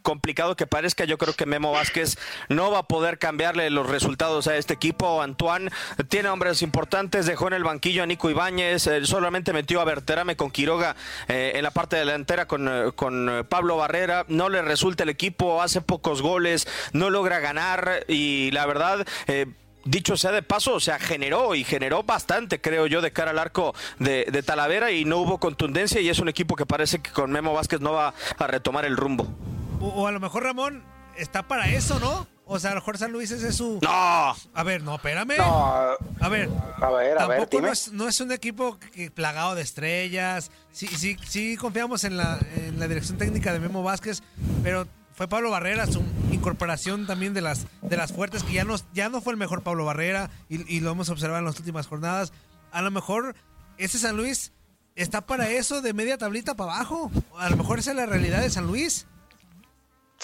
complicado 0.05 0.55
que 0.55 0.67
parezca, 0.67 1.03
yo 1.03 1.17
creo 1.17 1.33
que 1.33 1.47
Memo 1.47 1.71
Vázquez 1.71 2.17
no 2.47 2.69
va 2.69 2.79
a 2.79 2.83
poder 2.83 3.17
cambiarle 3.17 3.69
los 3.71 3.89
resultados 3.89 4.47
a 4.47 4.55
este 4.55 4.75
equipo. 4.75 5.21
Antoine 5.21 5.71
tiene 6.07 6.29
hombres 6.29 6.62
importantes, 6.62 7.25
dejó 7.25 7.47
en 7.47 7.53
el 7.53 7.63
banquillo 7.63 8.03
a 8.03 8.05
Nico 8.05 8.29
Ibáñez, 8.29 8.85
eh, 8.85 9.05
solamente 9.05 9.51
metió 9.51 9.81
a 9.81 9.83
Berterame 9.83 10.38
con 10.38 10.51
Quiroga 10.51 10.95
eh, 11.27 11.53
en 11.55 11.63
la 11.63 11.71
parte 11.71 11.95
delantera 11.97 12.47
con, 12.47 12.69
eh, 12.69 12.91
con 12.95 13.45
Pablo 13.50 13.77
Barrera. 13.77 14.25
No 14.27 14.47
le 14.47 14.62
resulta 14.62 15.03
el 15.03 15.09
equipo, 15.09 15.62
hace 15.63 15.81
pocos 15.81 16.21
goles, 16.21 16.67
no 16.93 17.09
logra 17.09 17.39
ganar 17.39 18.05
y 18.07 18.51
la 18.51 18.65
verdad... 18.65 19.05
Dicho 19.88 20.17
sea 20.17 20.31
de 20.31 20.41
paso, 20.41 20.74
o 20.74 20.79
sea, 20.79 20.97
generó 20.97 21.53
y 21.53 21.63
generó 21.63 22.01
bastante, 22.01 22.59
creo 22.59 22.88
yo, 22.88 23.01
de 23.01 23.12
cara 23.12 23.29
al 23.29 23.38
arco 23.38 23.75
de, 24.00 24.25
de 24.31 24.41
Talavera 24.41 24.89
y 24.89 25.05
no 25.05 25.17
hubo 25.17 25.38
contundencia 25.38 26.01
y 26.01 26.09
es 26.09 26.17
un 26.17 26.27
equipo 26.27 26.55
que 26.55 26.65
parece 26.65 27.03
que 27.03 27.12
con 27.12 27.31
Memo 27.31 27.53
Vázquez 27.53 27.81
no 27.81 27.93
va 27.93 28.15
a 28.39 28.47
retomar 28.47 28.85
el 28.85 28.97
rumbo. 28.97 29.27
O, 29.85 30.01
o 30.03 30.07
a 30.07 30.11
lo 30.11 30.19
mejor 30.19 30.43
Ramón 30.43 30.83
está 31.17 31.43
para 31.47 31.67
eso, 31.69 31.99
¿no? 31.99 32.27
O 32.47 32.59
sea, 32.59 32.71
a 32.71 32.73
lo 32.75 32.81
mejor 32.81 32.97
San 32.97 33.11
Luis 33.11 33.31
ese 33.31 33.47
es 33.49 33.55
su. 33.55 33.79
¡No! 33.81 33.89
A 33.89 34.63
ver, 34.63 34.83
no, 34.83 34.95
espérame. 34.95 35.37
No, 35.37 35.95
A 36.19 36.29
ver, 36.29 36.49
a 36.79 36.89
ver, 36.91 37.17
a 37.17 37.25
ver, 37.27 37.39
tampoco 37.39 37.47
dime. 37.51 37.67
no 37.67 37.73
es, 37.73 37.91
no 37.91 38.07
es 38.07 38.19
un 38.21 38.31
equipo 38.31 38.77
que- 38.79 39.09
plagado 39.09 39.55
de 39.55 39.63
estrellas. 39.63 40.51
Sí, 40.71 40.87
sí, 40.87 41.17
sí 41.27 41.57
confiamos 41.57 42.03
en 42.03 42.17
la, 42.17 42.39
en 42.57 42.79
la 42.79 42.87
dirección 42.87 43.17
técnica 43.17 43.51
de 43.51 43.59
Memo 43.59 43.81
Vázquez, 43.81 44.21
pero 44.61 44.87
fue 45.13 45.27
Pablo 45.27 45.49
Barrera, 45.49 45.87
su 45.87 46.03
incorporación 46.31 47.07
también 47.07 47.33
de 47.33 47.41
las, 47.41 47.65
de 47.81 47.97
las 47.97 48.11
fuertes, 48.13 48.43
que 48.43 48.53
ya 48.53 48.63
no, 48.63 48.75
ya 48.93 49.09
no 49.09 49.21
fue 49.21 49.33
el 49.33 49.37
mejor 49.37 49.63
Pablo 49.63 49.85
Barrera, 49.85 50.29
y, 50.49 50.71
y 50.71 50.81
lo 50.81 50.91
hemos 50.91 51.09
observado 51.09 51.39
en 51.39 51.45
las 51.45 51.57
últimas 51.57 51.87
jornadas. 51.87 52.31
A 52.71 52.81
lo 52.83 52.91
mejor 52.91 53.33
ese 53.77 53.97
San 53.97 54.17
Luis 54.17 54.51
está 54.95 55.25
para 55.25 55.49
eso 55.49 55.81
de 55.81 55.93
media 55.93 56.17
tablita 56.19 56.53
para 56.55 56.75
abajo. 56.75 57.09
A 57.39 57.49
lo 57.49 57.57
mejor 57.57 57.79
esa 57.79 57.91
es 57.91 57.97
la 57.97 58.05
realidad 58.05 58.41
de 58.41 58.49
San 58.51 58.67
Luis. 58.67 59.07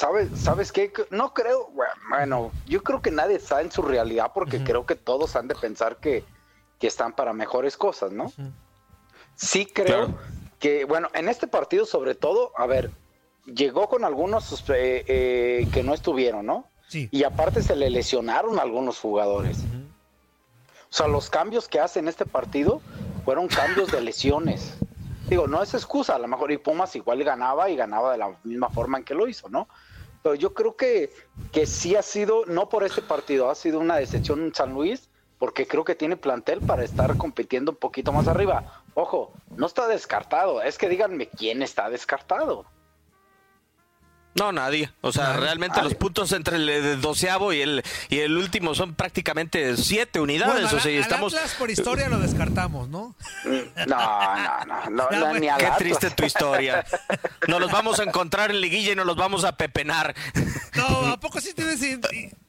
¿Sabes, 0.02 0.30
¿Sabes 0.34 0.72
qué? 0.72 0.92
No 1.12 1.32
creo, 1.32 1.70
bueno, 2.10 2.52
yo 2.66 2.82
creo 2.82 3.04
que 3.04 3.12
nadie 3.12 3.36
está 3.36 3.62
en 3.62 3.72
su 3.72 3.84
realidad 3.84 4.32
porque 4.34 4.64
creo 4.64 4.84
que 4.84 4.96
todos 4.96 5.36
han 5.36 5.48
de 5.48 5.54
pensar 5.54 5.98
que, 5.98 6.24
que 6.80 6.88
están 6.88 7.14
para 7.14 7.34
mejores 7.34 7.78
cosas, 7.78 8.12
¿no? 8.12 8.34
Sí 9.36 9.68
creo 9.68 10.08
Claro. 10.08 10.18
que, 10.58 10.86
bueno, 10.86 11.08
en 11.14 11.30
este 11.30 11.46
partido 11.46 11.86
sobre 11.86 12.16
todo, 12.16 12.52
a 12.58 12.66
ver, 12.66 12.90
llegó 13.46 13.88
con 13.90 14.04
algunos 14.04 14.52
eh, 14.70 15.06
eh, 15.08 15.68
que 15.72 15.84
no 15.84 15.94
estuvieron, 15.94 16.48
¿no? 16.48 16.66
Sí. 16.88 17.08
Y 17.12 17.24
aparte 17.24 17.62
se 17.62 17.76
le 17.76 17.92
lesionaron 17.92 18.60
algunos 18.60 18.98
jugadores. 18.98 19.60
O 19.60 20.94
sea, 20.94 21.08
los 21.08 21.30
cambios 21.30 21.68
que 21.68 21.80
hace 21.80 22.00
en 22.00 22.08
este 22.08 22.26
partido 22.26 22.82
fueron 23.24 23.48
cambios 23.48 23.92
de 23.92 24.02
lesiones. 24.02 24.80
Digo, 25.30 25.46
no 25.46 25.62
es 25.62 25.76
excusa, 25.76 26.16
a 26.16 26.20
lo 26.20 26.28
mejor 26.28 26.52
y 26.52 26.58
Pumas 26.58 26.96
igual 26.96 27.24
ganaba 27.24 27.70
y 27.70 27.76
ganaba 27.76 28.12
de 28.14 28.18
la 28.18 28.36
misma 28.44 28.70
forma 28.72 28.98
en 28.98 29.04
que 29.04 29.14
lo 29.14 29.28
hizo, 29.28 29.48
¿no? 29.48 29.68
Pero 30.24 30.36
yo 30.36 30.54
creo 30.54 30.76
que, 30.76 31.12
que 31.52 31.66
sí 31.66 31.96
ha 31.96 32.02
sido, 32.02 32.46
no 32.46 32.70
por 32.70 32.84
este 32.84 33.02
partido, 33.02 33.50
ha 33.50 33.56
sido 33.56 33.80
una 33.80 33.98
decepción 33.98 34.42
en 34.44 34.54
San 34.54 34.74
Luis, 34.74 35.10
porque 35.40 35.66
creo 35.66 35.84
que 35.84 35.96
tiene 35.96 36.18
plantel 36.18 36.62
para 36.62 36.84
estar 36.84 37.18
compitiendo 37.18 37.72
un 37.72 37.78
poquito 37.78 38.12
más 38.12 38.28
arriba. 38.28 38.84
Ojo, 38.94 39.34
no 39.56 39.66
está 39.66 39.88
descartado, 39.88 40.62
es 40.62 40.78
que 40.78 40.88
díganme 40.88 41.28
quién 41.28 41.64
está 41.64 41.90
descartado. 41.90 42.66
No, 44.34 44.52
nadie. 44.54 44.90
O 45.02 45.12
sea, 45.12 45.34
realmente 45.38 45.76
nadie. 45.78 45.90
los 45.90 45.98
puntos 45.98 46.32
entre 46.32 46.56
el 46.56 46.70
eh, 46.70 46.96
doceavo 46.96 47.52
y 47.52 47.62
el, 47.62 47.84
y 48.10 48.20
el 48.20 48.38
último 48.38 48.74
son 48.76 48.94
prácticamente 48.94 49.76
siete 49.76 50.20
unidades. 50.22 50.54
Bueno, 50.54 50.68
o 50.68 50.70
sea, 50.70 50.80
al- 50.82 50.90
y 50.92 50.96
al 50.96 51.02
estamos... 51.02 51.34
Atlas 51.34 51.56
por 51.56 51.70
historia 51.70 52.08
lo 52.10 52.18
descartamos, 52.20 52.88
¿no? 52.90 53.14
No, 53.46 53.86
no, 53.86 54.66
no, 54.66 54.90
no, 54.90 55.10
no, 55.12 55.28
güey. 55.28 55.42
ni 55.42 55.48
Qué 55.48 55.52
Atlas. 55.52 55.78
triste 55.78 56.12
tu 56.12 56.24
historia. 56.24 56.86
Nos 57.48 57.60
los 57.60 57.72
vamos 57.72 58.00
a 58.00 58.04
encontrar 58.04 58.52
en 58.52 58.62
liguilla 58.62 58.94
y 58.94 58.96
nos 58.96 59.06
los 59.06 59.18
vamos 59.18 59.44
a 59.44 59.58
pepenar. 59.58 60.16
No, 60.76 61.08
¿a 61.08 61.20
poco 61.20 61.42
sí 61.42 61.54
tienes... 61.54 61.82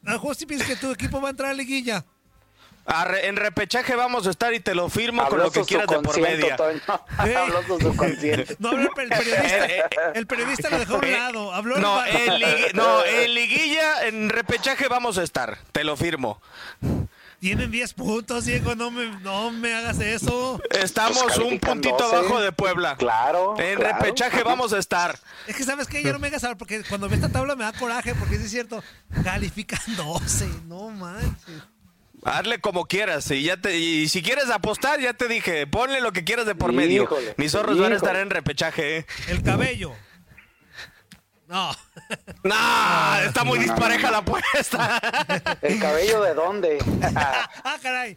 ¿A 0.07 0.13
poco 0.15 0.35
sí 0.35 0.47
piensas 0.47 0.69
que 0.69 0.77
tu 0.77 0.91
equipo 0.93 1.21
va 1.21 1.29
a 1.29 1.31
entrar 1.31 1.51
a 1.51 1.55
liguilla? 1.55 2.05
Re- 2.87 3.27
en 3.29 3.37
repechaje 3.37 3.95
vamos 3.95 4.27
a 4.27 4.31
estar 4.31 4.53
y 4.55 4.61
te 4.61 4.75
lo 4.75 4.89
firmo 4.89 5.27
con 5.29 5.39
lo 5.39 5.51
que 5.53 5.63
quieras 5.63 5.87
de 5.87 6.01
por 6.01 6.21
media. 6.21 6.57
Toño. 6.57 6.81
¿Eh? 7.27 7.37
Habló 7.37 7.63
su. 7.63 7.79
No 8.59 8.73
el 8.73 8.91
pe- 8.91 9.03
el 9.05 9.09
periodista. 9.09 9.67
Eh, 9.67 9.79
eh, 9.79 9.85
El 10.15 10.27
periodista 10.27 10.69
lo 10.71 10.79
dejó 10.79 10.95
a 10.95 10.99
un 10.99 11.05
Eh, 11.05 11.13
lado. 11.13 11.53
Habló 11.55 11.79
no, 11.79 12.05
el- 12.05 12.73
no, 12.75 13.05
en 13.05 13.35
liguilla, 13.35 14.07
en 14.07 14.29
repechaje 14.31 14.89
vamos 14.89 15.17
a 15.19 15.23
estar. 15.23 15.59
Te 15.73 15.85
lo 15.85 15.97
firmo. 15.97 16.41
Tienen 17.41 17.71
10 17.73 17.95
puntos, 17.95 18.45
Diego. 18.45 18.75
No 18.77 18.91
me, 18.93 19.07
no 19.21 19.51
me 19.51 19.75
hagas 19.75 19.99
eso. 20.01 20.61
Estamos 20.71 21.23
Pues 21.25 21.39
un 21.39 21.59
puntito 21.59 21.97
12. 21.99 22.17
abajo 22.17 22.41
de 22.41 22.53
Puebla. 22.53 22.97
Claro, 22.97 23.59
En 23.59 23.79
claro. 23.79 23.99
repechaje 23.99 24.43
vamos 24.45 24.73
a 24.73 24.79
estar. 24.79 25.19
Es 25.49 25.57
que, 25.57 25.65
¿sabes 25.65 25.89
qué? 25.89 26.03
Ya 26.05 26.13
no 26.13 26.21
me 26.21 26.29
hagas 26.29 26.45
hablar 26.45 26.57
porque 26.57 26.83
cuando 26.89 27.09
ve 27.09 27.17
esta 27.17 27.29
tabla 27.31 27.57
me 27.57 27.65
da 27.65 27.73
coraje 27.73 28.15
porque 28.15 28.37
sí 28.39 28.45
es 28.45 28.51
cierto. 28.51 28.83
Califican 29.25 29.81
12. 29.97 30.49
No 30.67 30.89
manches. 30.91 31.63
Hazle 32.25 32.61
como 32.61 32.87
quieras. 32.87 33.31
Y, 33.31 33.43
ya 33.43 33.57
te, 33.57 33.77
y 33.79 34.09
si 34.09 34.23
quieres 34.23 34.51
apostar, 34.51 35.01
ya 35.01 35.13
te 35.13 35.29
dije, 35.29 35.67
ponle 35.67 36.01
lo 36.01 36.13
que 36.13 36.25
quieras 36.25 36.47
de 36.47 36.55
por 36.55 36.73
medio. 36.73 37.05
Híjole, 37.05 37.35
Mis 37.37 37.53
zorros 37.53 37.79
van 37.79 37.93
a 37.93 37.97
estar 37.97 38.17
en 38.17 38.31
repechaje. 38.31 38.99
¿eh? 38.99 39.07
El 39.29 39.43
cabello. 39.43 39.93
No. 41.53 41.71
No, 42.45 43.19
está 43.25 43.45
muy 43.45 43.59
dispareja 43.61 44.11
la 44.11 44.19
apuesta. 44.19 45.01
¿El 45.63 45.79
cabello 45.79 46.23
de 46.23 46.35
dónde? 46.35 46.79
Ah, 47.65 47.77
caray. 47.81 48.15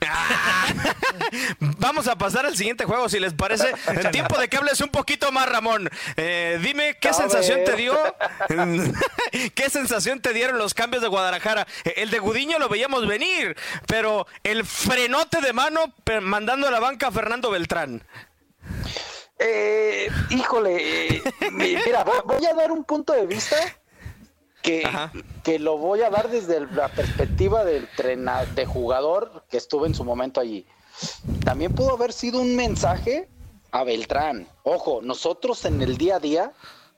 Vamos 1.60 2.08
a 2.08 2.18
pasar 2.18 2.46
al 2.46 2.58
siguiente 2.58 2.86
juego, 2.86 3.08
si 3.10 3.20
les 3.20 3.34
parece. 3.34 3.72
En 3.88 4.10
tiempo 4.12 4.38
de 4.40 4.48
que 4.48 4.58
hables 4.58 4.82
un 4.82 4.90
poquito 4.90 5.32
más, 5.32 5.48
Ramón. 5.48 5.90
Eh, 6.18 6.60
dime, 6.62 6.98
¿qué 7.00 7.10
A 7.10 7.14
sensación 7.14 7.60
ver. 7.60 7.66
te 7.66 7.76
dio? 7.76 7.98
¿Qué 9.54 9.70
sensación 9.70 10.22
te 10.22 10.34
dieron 10.34 10.58
los 10.58 10.74
cambios 10.74 11.04
de 11.04 11.10
Guadalajara? 11.10 11.68
El 11.96 12.10
de 12.10 12.20
Gudiño 12.20 12.58
lo 12.58 12.70
veíamos 12.70 13.06
venir, 13.08 13.56
pero 13.86 14.26
el 14.44 14.66
frenote 14.66 15.42
de 15.42 15.54
mano 15.54 15.94
mandando 16.22 16.68
a 16.68 16.72
la 16.72 16.80
banca 16.80 17.08
a 17.08 17.12
Fernando 17.12 17.52
Beltrán. 17.52 18.02
Eh, 19.38 20.08
híjole, 20.30 21.22
mi- 21.52 21.76
mira, 21.86 22.04
voy, 22.26 22.46
a 22.46 22.54
dar 22.54 22.72
un 22.72 22.84
punto 22.84 23.14
de 23.14 23.26
vista 23.28 23.58
que, 24.62 24.84
que 25.44 25.60
lo 25.60 25.78
voy 25.78 26.02
a 26.02 26.10
dar 26.10 26.30
desde 26.30 26.62
la 26.68 26.88
perspectiva 26.88 27.64
del 27.66 27.88
trena- 27.96 28.46
de 28.46 28.66
jugador 28.66 29.44
que 29.50 29.58
estuve 29.58 29.88
en 29.88 29.94
su 29.94 30.04
momento 30.06 30.40
allí. 30.40 30.66
También 31.44 31.74
pudo 31.74 31.92
haber 31.92 32.14
sido 32.14 32.40
un 32.40 32.56
mensaje 32.56 33.28
a 33.72 33.84
Beltrán. 33.84 34.48
Ojo, 34.64 35.02
nosotros 35.02 35.66
en 35.66 35.82
el 35.82 35.98
día 35.98 36.16
a 36.16 36.20
día 36.20 36.54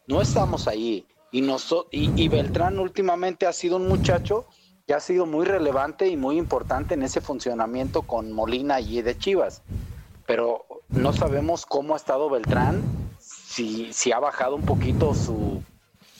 no 0.05 0.21
estamos 0.21 0.67
ahí. 0.67 1.05
Y, 1.31 1.41
noso- 1.41 1.87
y, 1.91 2.11
y 2.15 2.29
Beltrán 2.29 2.79
últimamente 2.79 3.47
ha 3.47 3.53
sido 3.53 3.75
un 3.77 3.87
muchacho 3.87 4.45
que 4.85 4.93
ha 4.93 4.99
sido 5.01 5.25
muy 5.25 5.45
relevante 5.45 6.07
y 6.07 6.15
muy 6.15 6.37
importante 6.37 6.93
en 6.93 7.03
ese 7.03 7.19
funcionamiento 7.19 8.03
con 8.03 8.31
Molina 8.31 8.75
allí 8.75 9.01
de 9.01 9.17
Chivas 9.17 9.61
pero 10.27 10.65
no 10.89 11.13
sabemos 11.13 11.65
cómo 11.65 11.93
ha 11.95 11.97
estado 11.97 12.29
Beltrán, 12.29 12.83
si, 13.19 13.91
si 13.93 14.11
ha 14.11 14.19
bajado 14.19 14.55
un 14.55 14.63
poquito 14.65 15.15
su, 15.15 15.63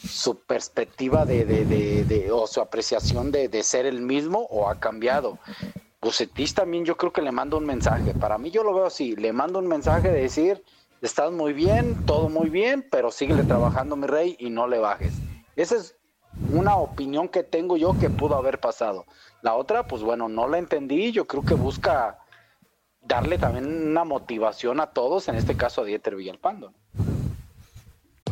su 0.03 0.39
perspectiva 0.39 1.25
de, 1.25 1.45
de- 1.45 1.65
de- 2.05 2.31
o 2.31 2.47
su 2.47 2.61
apreciación 2.61 3.31
de, 3.31 3.61
ser 3.63 3.85
el 3.85 4.01
mismo 4.01 4.47
o 4.49 4.69
ha 4.69 4.79
cambiado. 4.79 5.37
Bucetis 6.01 6.53
también 6.53 6.85
yo 6.85 6.95
creo 6.95 7.11
que 7.11 7.21
le 7.21 7.31
mando 7.31 7.57
un 7.57 7.65
mensaje. 7.65 8.13
Para 8.13 8.37
mí 8.37 8.49
yo 8.49 8.63
lo 8.63 8.73
veo 8.73 8.85
así, 8.85 9.15
le 9.15 9.33
mando 9.33 9.59
un 9.59 9.67
mensaje 9.67 10.09
de 10.09 10.21
decir, 10.21 10.63
estás 11.01 11.31
muy 11.31 11.53
bien, 11.53 12.05
todo 12.05 12.29
muy 12.29 12.49
bien, 12.49 12.87
pero 12.89 13.11
síguele 13.11 13.43
trabajando 13.43 13.95
mi 13.95 14.07
rey 14.07 14.35
y 14.39 14.49
no 14.49 14.67
le 14.67 14.79
bajes. 14.79 15.13
Esa 15.55 15.75
es 15.75 15.95
una 16.53 16.77
opinión 16.77 17.27
que 17.27 17.43
tengo 17.43 17.75
yo 17.77 17.97
que 17.99 18.09
pudo 18.09 18.35
haber 18.37 18.59
pasado. 18.59 19.05
La 19.41 19.55
otra, 19.55 19.87
pues 19.87 20.01
bueno, 20.01 20.29
no 20.29 20.47
la 20.47 20.59
entendí, 20.59 21.11
yo 21.11 21.25
creo 21.25 21.43
que 21.43 21.55
busca 21.55 22.19
darle 23.07 23.37
también 23.37 23.65
una 23.89 24.03
motivación 24.03 24.79
a 24.79 24.87
todos, 24.87 25.27
en 25.27 25.35
este 25.35 25.55
caso 25.55 25.81
a 25.81 25.85
Dieter 25.85 26.15
Villalpando. 26.15 26.73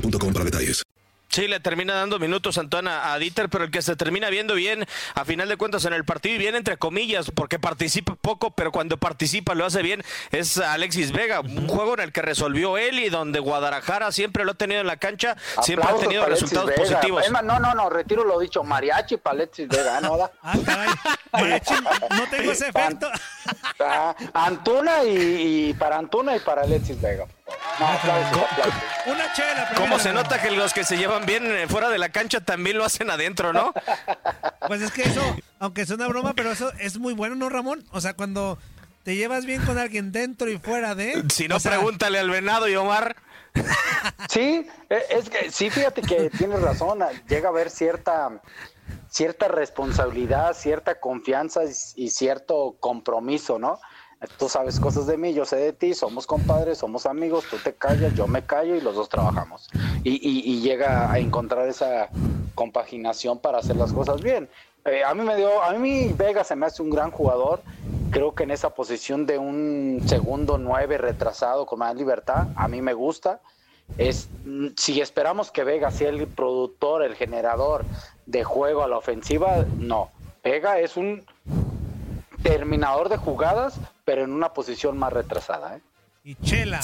boostmobile.com 0.00 0.32
para 0.32 0.44
detalles. 0.44 0.82
Sí, 1.28 1.48
le 1.48 1.58
termina 1.60 1.92
dando 1.92 2.18
minutos 2.18 2.56
Antona 2.56 3.12
a 3.12 3.18
Dieter, 3.18 3.50
pero 3.50 3.64
el 3.64 3.70
que 3.70 3.82
se 3.82 3.94
termina 3.96 4.30
viendo 4.30 4.54
bien, 4.54 4.86
a 5.14 5.24
final 5.24 5.48
de 5.48 5.56
cuentas, 5.56 5.84
en 5.84 5.92
el 5.92 6.04
partido, 6.04 6.36
y 6.36 6.38
bien 6.38 6.54
entre 6.54 6.78
comillas, 6.78 7.30
porque 7.32 7.58
participa 7.58 8.14
poco, 8.14 8.52
pero 8.52 8.70
cuando 8.72 8.96
participa 8.96 9.54
lo 9.54 9.66
hace 9.66 9.82
bien, 9.82 10.02
es 10.30 10.56
Alexis 10.56 11.12
Vega. 11.12 11.40
Un 11.40 11.66
juego 11.66 11.94
en 11.94 12.00
el 12.00 12.12
que 12.12 12.22
resolvió 12.22 12.78
él 12.78 13.00
y 13.00 13.10
donde 13.10 13.40
Guadalajara 13.40 14.12
siempre 14.12 14.44
lo 14.44 14.52
ha 14.52 14.54
tenido 14.54 14.80
en 14.80 14.86
la 14.86 14.96
cancha, 14.96 15.36
siempre 15.62 15.90
ha 15.90 15.96
tenido 15.96 16.24
resultados 16.24 16.68
Alexis 16.68 16.88
Vega. 16.88 16.96
positivos. 17.00 17.24
Es 17.26 17.30
más, 17.32 17.44
no, 17.44 17.58
no, 17.58 17.74
no, 17.74 17.90
retiro 17.90 18.24
lo 18.24 18.38
dicho. 18.38 18.62
Mariachi 18.62 19.16
para 19.18 19.34
Alexis 19.34 19.68
Vega, 19.68 20.00
¿no? 20.00 20.16
da? 20.16 20.30
Ah, 20.42 20.56
caray. 20.64 20.88
Mariachi, 21.32 21.74
no 22.16 22.30
tengo 22.30 22.52
ese 22.52 22.68
efecto. 22.68 23.10
Ah, 23.78 24.14
Antuna 24.32 25.04
y, 25.04 25.68
y 25.68 25.74
para 25.74 25.98
Antuna 25.98 26.34
y 26.34 26.40
para 26.40 26.62
Alexis 26.62 26.98
Vega. 27.00 27.26
No, 27.78 27.86
aplausos, 27.86 28.42
aplausos. 28.42 28.82
Una 29.06 29.32
chela. 29.32 29.70
¿Cómo 29.76 29.98
se 29.98 30.12
nota 30.12 30.40
que 30.40 30.50
los 30.50 30.72
que 30.72 30.84
se 30.84 30.96
llevan 30.96 31.26
bien 31.26 31.44
eh, 31.46 31.66
fuera 31.68 31.88
de 31.90 31.98
la 31.98 32.08
cancha 32.08 32.40
también 32.40 32.78
lo 32.78 32.84
hacen 32.84 33.10
adentro, 33.10 33.52
no? 33.52 33.72
Pues 34.66 34.82
es 34.82 34.90
que 34.90 35.02
eso, 35.02 35.22
aunque 35.60 35.82
es 35.82 35.90
una 35.90 36.08
broma, 36.08 36.34
pero 36.34 36.50
eso 36.50 36.72
es 36.80 36.98
muy 36.98 37.14
bueno, 37.14 37.36
¿no, 37.36 37.48
Ramón? 37.48 37.84
O 37.92 38.00
sea, 38.00 38.14
cuando 38.14 38.58
te 39.04 39.14
llevas 39.14 39.46
bien 39.46 39.64
con 39.64 39.78
alguien 39.78 40.10
dentro 40.10 40.50
y 40.50 40.58
fuera 40.58 40.96
de... 40.96 41.22
Si 41.32 41.46
no, 41.46 41.56
o 41.56 41.60
sea, 41.60 41.72
pregúntale 41.72 42.18
al 42.18 42.30
venado 42.30 42.68
y 42.68 42.74
Omar. 42.74 43.14
Sí, 44.28 44.66
e- 44.90 45.04
es 45.10 45.30
que 45.30 45.50
sí, 45.50 45.70
fíjate 45.70 46.02
que 46.02 46.30
tienes 46.30 46.60
razón. 46.60 46.98
Llega 47.28 47.48
a 47.48 47.50
haber 47.50 47.70
cierta 47.70 48.40
cierta 49.08 49.48
responsabilidad, 49.48 50.54
cierta 50.54 51.00
confianza 51.00 51.62
y, 51.64 52.04
y 52.04 52.10
cierto 52.10 52.76
compromiso, 52.80 53.58
¿no? 53.58 53.80
Tú 54.38 54.48
sabes 54.48 54.80
cosas 54.80 55.06
de 55.06 55.18
mí, 55.18 55.34
yo 55.34 55.44
sé 55.44 55.56
de 55.56 55.72
ti, 55.74 55.92
somos 55.92 56.26
compadres, 56.26 56.78
somos 56.78 57.04
amigos, 57.04 57.44
tú 57.50 57.58
te 57.58 57.74
callas, 57.74 58.14
yo 58.14 58.26
me 58.26 58.42
callo 58.42 58.74
y 58.74 58.80
los 58.80 58.94
dos 58.94 59.08
trabajamos. 59.10 59.68
Y, 60.04 60.12
y- 60.14 60.50
y 60.52 60.60
llega 60.62 61.12
a 61.12 61.18
encontrar 61.18 61.68
esa 61.68 62.10
compaginación 62.54 63.38
para 63.38 63.58
hacer 63.58 63.76
las 63.76 63.92
cosas 63.92 64.22
bien. 64.22 64.48
Eh, 64.86 65.04
a 65.04 65.14
mí 65.14 65.22
me 65.22 65.36
dio, 65.36 65.62
a 65.62 65.72
mí 65.74 66.12
Vega 66.16 66.44
se 66.44 66.56
me 66.56 66.64
hace 66.66 66.82
un 66.82 66.88
gran 66.90 67.10
jugador. 67.10 67.62
Creo 68.10 68.34
que 68.34 68.44
en 68.44 68.52
esa 68.52 68.70
posición 68.70 69.26
de 69.26 69.36
un 69.36 70.02
segundo 70.06 70.56
nueve 70.56 70.96
retrasado 70.96 71.66
con 71.66 71.80
más 71.80 71.94
libertad, 71.94 72.48
a 72.56 72.68
mí 72.68 72.80
me 72.80 72.94
gusta. 72.94 73.40
Es, 73.98 74.28
mm, 74.44 74.68
si 74.76 75.00
esperamos 75.00 75.50
que 75.50 75.64
Vega 75.64 75.90
sea 75.90 76.08
el 76.08 76.26
productor, 76.28 77.02
el 77.02 77.14
generador 77.16 77.84
de 78.24 78.44
juego 78.44 78.82
a 78.82 78.88
la 78.88 78.96
ofensiva, 78.96 79.56
no. 79.78 80.08
Vega 80.42 80.78
es 80.78 80.96
un 80.96 81.26
terminador 82.42 83.08
de 83.08 83.16
jugadas, 83.16 83.80
pero 84.06 84.24
en 84.24 84.32
una 84.32 84.54
posición 84.54 84.96
más 84.96 85.12
retrasada. 85.12 85.76
¿eh? 85.76 85.80
Y 86.24 86.34
chela. 86.36 86.80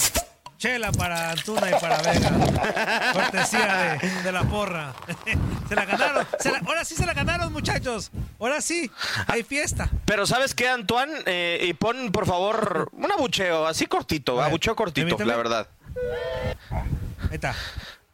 Chela 0.57 0.91
para 0.91 1.31
Antuna 1.31 1.69
y 1.69 1.73
para 1.73 1.97
Vega. 2.03 3.11
Cortesía 3.13 3.97
de, 4.01 4.09
de 4.23 4.31
la 4.31 4.43
porra. 4.43 4.93
se 5.67 5.75
la 5.75 5.85
ganaron. 5.85 6.27
Se 6.39 6.51
la- 6.51 6.59
ahora 6.59 6.85
sí 6.85 6.95
se 6.95 7.05
la 7.05 7.13
ganaron, 7.13 7.51
muchachos. 7.51 8.11
Ahora 8.39 8.61
sí. 8.61 8.89
Hay 9.27 9.43
fiesta. 9.43 9.89
Pero 10.05 10.25
¿sabes 10.27 10.53
qué, 10.53 10.69
Antoine? 10.69 11.13
Eh, 11.25 11.59
y 11.63 11.73
pon, 11.73 12.11
por 12.11 12.25
favor, 12.27 12.89
un 12.93 13.11
abucheo, 13.11 13.65
así 13.65 13.87
cortito, 13.87 14.35
ver, 14.35 14.45
abucheo 14.45 14.75
cortito, 14.75 15.17
la 15.25 15.35
verdad. 15.35 15.67
Ahí 16.71 16.85
está. 17.31 17.55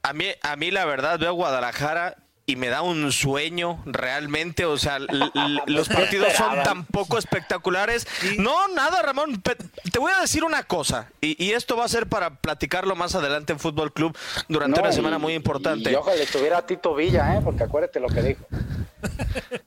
A 0.01 0.13
mí, 0.13 0.25
a 0.41 0.55
mí 0.55 0.71
la 0.71 0.85
verdad 0.85 1.19
veo 1.19 1.33
Guadalajara 1.33 2.15
y 2.49 2.55
me 2.55 2.69
da 2.69 2.81
un 2.81 3.11
sueño 3.11 3.81
realmente, 3.85 4.65
o 4.65 4.77
sea, 4.77 4.97
los 5.67 5.87
partidos 5.89 6.33
son 6.33 6.63
tan 6.63 6.85
poco 6.85 7.17
espectaculares. 7.17 8.07
No, 8.37 8.67
nada, 8.69 9.01
Ramón, 9.01 9.41
te 9.41 9.99
voy 9.99 10.11
a 10.11 10.21
decir 10.21 10.43
una 10.43 10.63
cosa, 10.63 11.09
y, 11.21 11.43
y 11.43 11.51
esto 11.51 11.77
va 11.77 11.85
a 11.85 11.89
ser 11.89 12.07
para 12.07 12.35
platicarlo 12.35 12.95
más 12.95 13.13
adelante 13.15 13.53
en 13.53 13.59
Fútbol 13.59 13.93
Club 13.93 14.17
durante 14.47 14.77
No, 14.79 14.83
una 14.87 14.93
semana 14.93 15.17
y- 15.17 15.19
muy 15.19 15.33
importante. 15.33 15.91
Y 15.91 15.95
ojalá 15.95 16.21
estuviera 16.21 16.65
Tito 16.65 16.95
Villa, 16.95 17.35
¿eh? 17.35 17.41
porque 17.43 17.63
acuérdate 17.63 17.99
lo 17.99 18.07
que 18.07 18.21
dijo. 18.23 18.45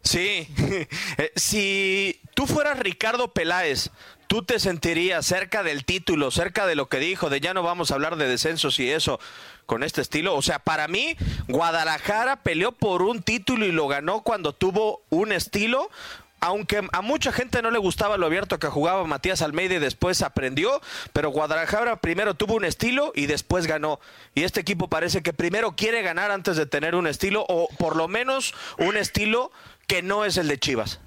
Sí, 0.03 0.49
Eh, 1.18 1.31
si 1.37 2.21
tú 2.35 2.47
fueras 2.47 2.79
Ricardo 2.79 3.33
Peláez, 3.33 3.90
tú 4.27 4.42
te 4.42 4.59
sentirías 4.59 5.25
cerca 5.27 5.62
del 5.62 5.85
título, 5.85 6.31
cerca 6.31 6.66
de 6.66 6.75
lo 6.75 6.88
que 6.88 6.99
dijo, 6.99 7.29
de 7.29 7.40
ya 7.40 7.53
no 7.55 7.62
vamos 7.62 7.90
a 7.90 7.95
hablar 7.95 8.16
de 8.16 8.27
descensos 8.27 8.79
y 8.81 8.90
eso, 8.90 9.21
con 9.66 9.83
este 9.83 10.01
estilo. 10.01 10.35
O 10.35 10.42
sea, 10.42 10.59
para 10.59 10.88
mí, 10.88 11.16
Guadalajara 11.48 12.37
peleó 12.37 12.72
por 12.72 13.03
un 13.03 13.22
título 13.22 13.66
y 13.66 13.72
lo 13.72 13.88
ganó 13.88 14.22
cuando 14.22 14.53
tuvo 14.53 15.03
un 15.11 15.33
estilo. 15.33 15.90
Aunque 16.44 16.83
a 16.92 17.03
mucha 17.03 17.31
gente 17.31 17.62
no 17.62 17.70
le 17.70 17.79
gustaba 17.79 18.16
lo 18.16 18.27
abierto 18.27 18.59
que 18.59 18.66
jugaba 18.66 19.05
Matías 19.05 19.42
Almeida 19.42 19.77
y 19.77 19.79
después 19.79 20.22
aprendió, 20.22 20.81
pero 21.12 21.31
Guadalajara 21.31 22.01
primero 22.01 22.35
tuvo 22.35 22.55
un 22.55 22.64
estilo 22.64 23.12
y 23.14 23.27
después 23.27 23.68
ganó. 23.68 24.01
Y 24.35 24.42
este 24.42 24.59
equipo 24.59 24.88
parece 24.88 25.22
que 25.22 25.33
primero 25.33 25.77
quiere 25.77 26.03
ganar 26.03 26.33
antes 26.33 26.57
de 26.57 26.66
tener 26.66 26.96
un 26.96 27.07
estilo, 27.07 27.46
o 27.48 27.68
por 27.79 27.94
lo 27.94 28.09
menos 28.09 28.55
un 28.79 28.96
estilo 28.96 29.53
que 29.87 30.03
no 30.03 30.25
es 30.25 30.37
el 30.37 30.48
de 30.48 30.59
Chivas. 30.59 30.98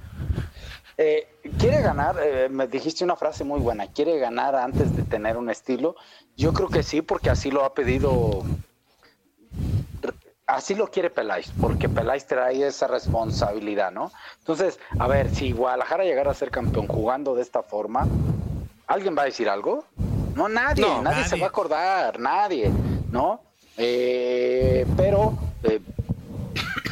Eh, 0.97 1.27
quiere 1.59 1.81
ganar, 1.81 2.15
eh, 2.23 2.47
me 2.49 2.67
dijiste 2.67 3.03
una 3.03 3.17
frase 3.17 3.43
muy 3.43 3.59
buena, 3.59 3.87
quiere 3.87 4.17
ganar 4.17 4.55
antes 4.55 4.95
de 4.95 5.03
tener 5.03 5.35
un 5.35 5.49
estilo. 5.49 5.95
Yo 6.37 6.53
creo 6.53 6.69
que 6.69 6.83
sí, 6.83 7.01
porque 7.01 7.29
así 7.29 7.51
lo 7.51 7.65
ha 7.65 7.73
pedido, 7.73 8.43
así 10.45 10.73
lo 10.73 10.87
quiere 10.87 11.09
Peláez, 11.09 11.51
porque 11.59 11.89
Peláez 11.89 12.25
trae 12.27 12.65
esa 12.65 12.87
responsabilidad, 12.87 13.91
¿no? 13.91 14.11
Entonces, 14.39 14.79
a 14.97 15.07
ver, 15.07 15.29
si 15.33 15.51
Guadalajara 15.51 16.05
llegara 16.05 16.31
a 16.31 16.33
ser 16.33 16.49
campeón 16.49 16.87
jugando 16.87 17.35
de 17.35 17.41
esta 17.41 17.61
forma, 17.61 18.07
¿alguien 18.87 19.17
va 19.17 19.23
a 19.23 19.25
decir 19.25 19.49
algo? 19.49 19.83
No, 20.35 20.47
nadie, 20.47 20.81
No, 20.81 21.01
nadie, 21.01 21.25
se 21.25 21.37
va 21.37 21.47
a 21.47 21.49
acordar, 21.49 22.19
nadie, 22.19 22.71
¿no? 23.11 23.41
Eh, 23.77 24.85
pero 24.95 25.33
eh, 25.63 25.81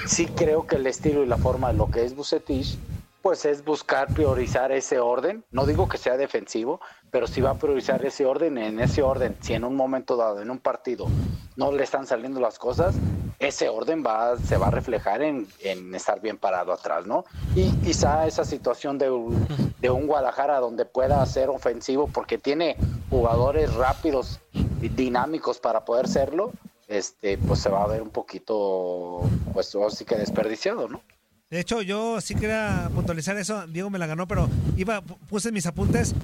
sí 0.06 0.26
creo 0.28 0.68
que 0.68 0.76
el 0.76 0.88
estilo 0.88 1.24
y 1.24 1.26
la 1.26 1.38
forma 1.38 1.70
de 1.70 1.76
lo 1.76 1.90
que 1.90 2.04
es 2.04 2.16
Bucetich, 2.16 2.78
pues 3.24 3.46
es 3.46 3.64
buscar 3.64 4.10
priorizar 4.14 4.74
ese 4.74 5.00
orden. 5.00 5.46
No 5.50 5.66
digo 5.66 5.88
que 5.88 5.98
sea 5.98 6.18
defensivo, 6.18 6.82
pero 7.10 7.26
sí 7.26 7.40
va 7.40 7.52
a 7.52 7.58
priorizar 7.58 8.04
ese 8.06 8.26
orden. 8.26 8.58
En 8.58 8.82
ese 8.82 9.02
orden, 9.02 9.38
si 9.40 9.54
en 9.54 9.64
un 9.64 9.78
momento 9.78 10.18
dado, 10.18 10.42
en 10.42 10.52
un 10.52 10.60
partido, 10.60 11.08
no 11.56 11.72
le 11.72 11.84
están 11.86 12.06
saliendo 12.06 12.42
las 12.42 12.60
cosas, 12.60 12.94
ese 13.40 13.70
orden 13.70 14.04
va, 14.06 14.36
se 14.38 14.58
va 14.58 14.68
a 14.68 14.72
reflejar 14.72 15.22
en, 15.22 15.48
en 15.62 15.96
estar 15.96 16.20
bien 16.20 16.38
parado 16.38 16.74
atrás, 16.74 17.06
¿no? 17.06 17.24
Y 17.56 17.72
quizá 17.78 18.28
esa 18.28 18.44
situación 18.44 18.98
de, 18.98 19.10
un- 19.10 19.48
Guadalajara 20.06 20.60
donde 20.60 20.84
pueda 20.84 21.26
ser 21.26 21.48
ofensivo 21.50 22.10
porque 22.10 22.38
tiene 22.38 22.76
jugadores 23.10 23.74
rápidos 23.76 24.42
y 24.82 24.90
dinámicos 24.90 25.60
para 25.60 25.86
poder 25.86 26.10
serlo, 26.10 26.52
este, 26.90 27.38
pues 27.38 27.60
se 27.60 27.70
va 27.70 27.84
a 27.84 27.88
ver 27.88 28.02
un 28.02 28.10
poquito, 28.10 29.22
pues 29.54 29.74
sí 29.92 30.04
que 30.04 30.16
desperdiciado, 30.16 30.90
¿no? 30.90 31.00
De 31.54 31.60
hecho, 31.60 31.84
yo 31.84 32.20
sí 32.20 32.34
quería 32.34 32.90
puntualizar 32.96 33.38
eso. 33.38 33.68
Diego 33.68 33.92
me 33.92 34.00
la 34.00 34.08
ganó, 34.08 34.28
pero 34.28 34.50
iba, 34.76 35.02
puse 35.02 35.52
mis 35.52 35.68
apuntes 35.68 36.16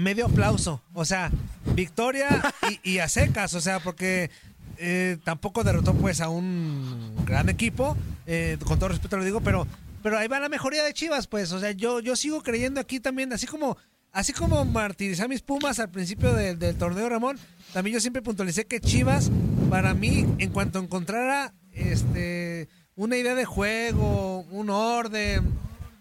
medio 0.00 0.24
aplauso. 0.24 0.80
O 0.94 1.04
sea, 1.04 1.30
victoria 1.74 2.54
y, 2.82 2.96
a 2.96 3.10
secas. 3.10 3.52
O 3.52 3.60
sea, 3.60 3.78
porque 3.78 4.30
eh, 4.78 5.18
tampoco 5.22 5.64
derrotó 5.64 5.92
pues 5.92 6.22
a 6.22 6.30
un 6.30 7.14
gran 7.26 7.50
equipo. 7.50 7.94
eh, 8.26 8.56
con 8.64 8.78
todo 8.78 8.88
respeto 8.88 9.18
lo 9.18 9.24
digo, 9.24 9.42
pero, 9.42 9.66
pero 10.02 10.16
ahí 10.16 10.28
va 10.28 10.40
la 10.40 10.48
mejoría 10.48 10.82
de 10.82 10.94
Chivas, 10.94 11.26
pues. 11.26 11.52
O 11.52 11.60
sea, 11.60 11.72
yo, 11.72 12.00
yo 12.00 12.16
sigo 12.16 12.42
creyendo 12.42 12.80
aquí 12.80 13.00
también, 13.00 13.30
así 13.34 13.46
como, 13.46 13.76
así 14.12 14.32
como 14.32 14.64
martirizar 14.64 15.26
a 15.26 15.28
mis 15.28 15.42
Pumas 15.42 15.78
al 15.78 15.90
principio 15.90 16.32
del 16.32 16.74
torneo, 16.76 17.06
Ramón. 17.10 17.38
También 17.74 17.92
yo 17.92 18.00
siempre 18.00 18.22
puntualicé 18.22 18.64
que 18.64 18.80
Chivas, 18.80 19.30
para 19.68 19.92
mí, 19.92 20.26
en 20.38 20.52
cuanto 20.52 20.78
encontrara 20.78 21.52
este 21.70 22.70
una 22.98 23.16
idea 23.16 23.34
de 23.34 23.44
juego, 23.46 24.40
un 24.50 24.68
orden, 24.70 25.54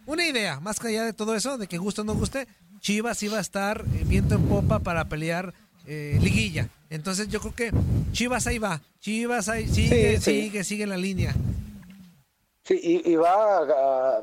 una 0.07 0.25
idea, 0.25 0.59
más 0.59 0.79
que 0.79 0.87
allá 0.89 1.05
de 1.05 1.13
todo 1.13 1.35
eso, 1.35 1.57
de 1.57 1.67
que 1.67 1.77
guste 1.77 2.01
o 2.01 2.03
no 2.03 2.15
guste, 2.15 2.47
Chivas 2.79 3.21
iba 3.23 3.37
a 3.37 3.41
estar 3.41 3.85
eh, 3.93 4.03
viento 4.05 4.35
en 4.35 4.43
popa 4.47 4.79
para 4.79 5.05
pelear 5.07 5.53
eh, 5.85 6.17
liguilla. 6.21 6.69
Entonces 6.89 7.27
yo 7.27 7.39
creo 7.39 7.53
que 7.55 7.71
Chivas 8.11 8.47
ahí 8.47 8.57
va, 8.57 8.81
Chivas 8.99 9.47
ahí 9.47 9.67
sigue, 9.67 10.17
Sí, 10.17 10.23
sí. 10.23 10.41
sigue, 10.41 10.63
sigue 10.63 10.83
en 10.83 10.89
la 10.89 10.97
línea. 10.97 11.33
Sí, 12.63 12.79
y, 12.81 13.11
y 13.11 13.15
va, 13.15 13.57
a, 13.59 14.21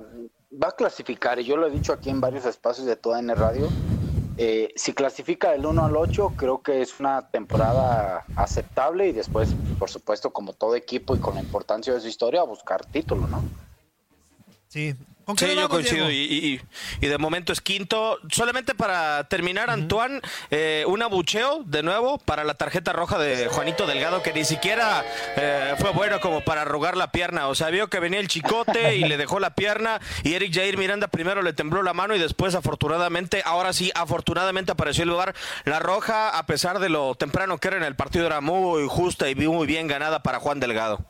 va 0.62 0.68
a 0.68 0.72
clasificar, 0.76 1.38
y 1.38 1.44
yo 1.44 1.56
lo 1.56 1.66
he 1.68 1.70
dicho 1.70 1.92
aquí 1.92 2.10
en 2.10 2.20
varios 2.20 2.44
espacios 2.44 2.86
de 2.86 2.96
toda 2.96 3.20
N 3.20 3.34
Radio, 3.34 3.70
Eh, 4.36 4.72
si 4.74 4.92
clasifica 4.92 5.52
del 5.52 5.64
1 5.64 5.84
al 5.84 5.96
8, 5.96 6.34
creo 6.36 6.60
que 6.62 6.82
es 6.82 6.98
una 6.98 7.30
temporada 7.30 8.26
aceptable 8.34 9.06
y 9.06 9.12
después, 9.12 9.56
por 9.78 9.88
supuesto, 9.90 10.32
como 10.32 10.52
todo 10.52 10.74
equipo 10.74 11.14
y 11.14 11.20
con 11.20 11.34
la 11.34 11.40
importancia 11.40 11.94
de 11.94 12.00
su 12.00 12.08
historia, 12.08 12.42
buscar 12.42 12.84
título, 12.86 13.28
¿no? 13.28 13.44
Sí. 14.68 14.94
¿Con 15.24 15.38
Sí, 15.38 15.54
yo 15.54 15.68
coincido 15.68 16.10
y, 16.10 16.16
y- 16.16 16.60
y 17.00 17.06
de 17.08 17.16
momento 17.18 17.52
es 17.52 17.60
quinto. 17.60 18.18
Solamente 18.30 18.74
para 18.74 19.24
terminar, 19.24 19.70
Antoine, 19.70 20.20
eh, 20.50 20.84
un 20.86 21.02
abucheo 21.02 21.62
de 21.64 21.82
nuevo 21.82 22.18
para 22.18 22.44
la 22.44 22.54
tarjeta 22.54 22.92
roja 22.92 23.18
de 23.18 23.48
Juanito 23.48 23.86
Delgado 23.86 24.22
que 24.22 24.32
ni 24.34 24.44
siquiera 24.44 25.02
eh, 25.36 25.74
fue 25.78 25.90
bueno 25.92 26.20
como 26.20 26.42
para 26.42 26.62
arrugar 26.62 26.96
la 26.96 27.10
pierna. 27.10 27.48
O 27.48 27.54
sea, 27.54 27.70
vio 27.70 27.88
que 27.88 28.00
venía 28.00 28.20
el 28.20 28.28
chicote 28.28 28.96
y 28.96 29.04
le 29.04 29.16
dejó 29.16 29.40
la 29.40 29.54
pierna 29.54 30.00
y 30.22 30.34
Eric 30.34 30.54
Jair 30.54 30.76
Miranda 30.76 31.08
primero 31.08 31.40
le 31.42 31.52
tembló 31.54 31.82
la 31.82 31.94
mano 31.94 32.14
y 32.14 32.18
después 32.18 32.54
afortunadamente, 32.54 33.40
ahora 33.46 33.72
sí, 33.72 33.90
afortunadamente 33.94 34.72
apareció 34.72 35.04
el 35.04 35.08
lugar. 35.10 35.34
La 35.64 35.78
roja, 35.78 36.36
a 36.36 36.44
pesar 36.46 36.80
de 36.80 36.90
lo 36.90 37.14
temprano 37.14 37.56
que 37.58 37.68
era 37.68 37.76
en 37.78 37.84
el 37.84 37.96
partido, 37.96 38.26
era 38.26 38.40
muy 38.42 38.86
justa 38.88 39.30
y 39.30 39.34
muy 39.34 39.66
bien 39.66 39.86
ganada 39.88 40.22
para 40.22 40.38
Juan 40.38 40.60
Delgado. 40.60 41.04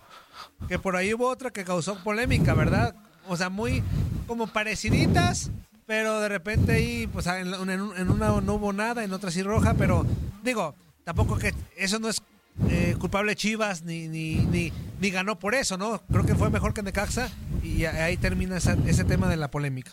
Que 0.68 0.79
por 0.79 0.94
ahí 0.96 1.12
hubo 1.14 1.29
otra 1.29 1.50
que 1.50 1.64
causó 1.64 1.96
polémica, 2.05 2.55
¿verdad? 2.55 2.94
O 3.29 3.37
sea, 3.37 3.48
muy 3.48 3.83
como 4.26 4.46
pareciditas, 4.46 5.50
pero 5.87 6.20
de 6.20 6.28
repente 6.28 6.72
ahí, 6.72 7.06
pues 7.06 7.26
en, 7.26 7.48
una 7.54 8.40
no 8.40 8.54
hubo 8.54 8.72
nada, 8.72 9.04
en 9.04 9.12
otra 9.12 9.30
sí 9.30 9.42
roja, 9.42 9.74
pero 9.74 10.06
digo, 10.42 10.74
tampoco 11.04 11.37
que 11.38 11.54
eso 11.76 11.98
no 11.98 12.08
es 12.08 12.22
eh, 12.70 12.96
culpable 12.98 13.34
Chivas, 13.37 13.82
ni, 13.82 14.08
ni, 14.08 14.37
ni, 14.37 14.72
ni 15.00 15.10
ganó 15.10 15.38
por 15.38 15.54
eso, 15.54 15.76
¿no? 15.76 16.00
Creo 16.10 16.24
que 16.24 16.34
fue 16.34 16.50
mejor 16.50 16.72
que 16.72 16.82
Necaxa 16.82 17.28
y 17.62 17.84
ahí 17.84 18.16
termina 18.16 18.56
esa- 18.56 18.76
ese 18.87 19.04
tema 19.04 19.28
de 19.28 19.37
la 19.37 19.50
polémica. 19.50 19.92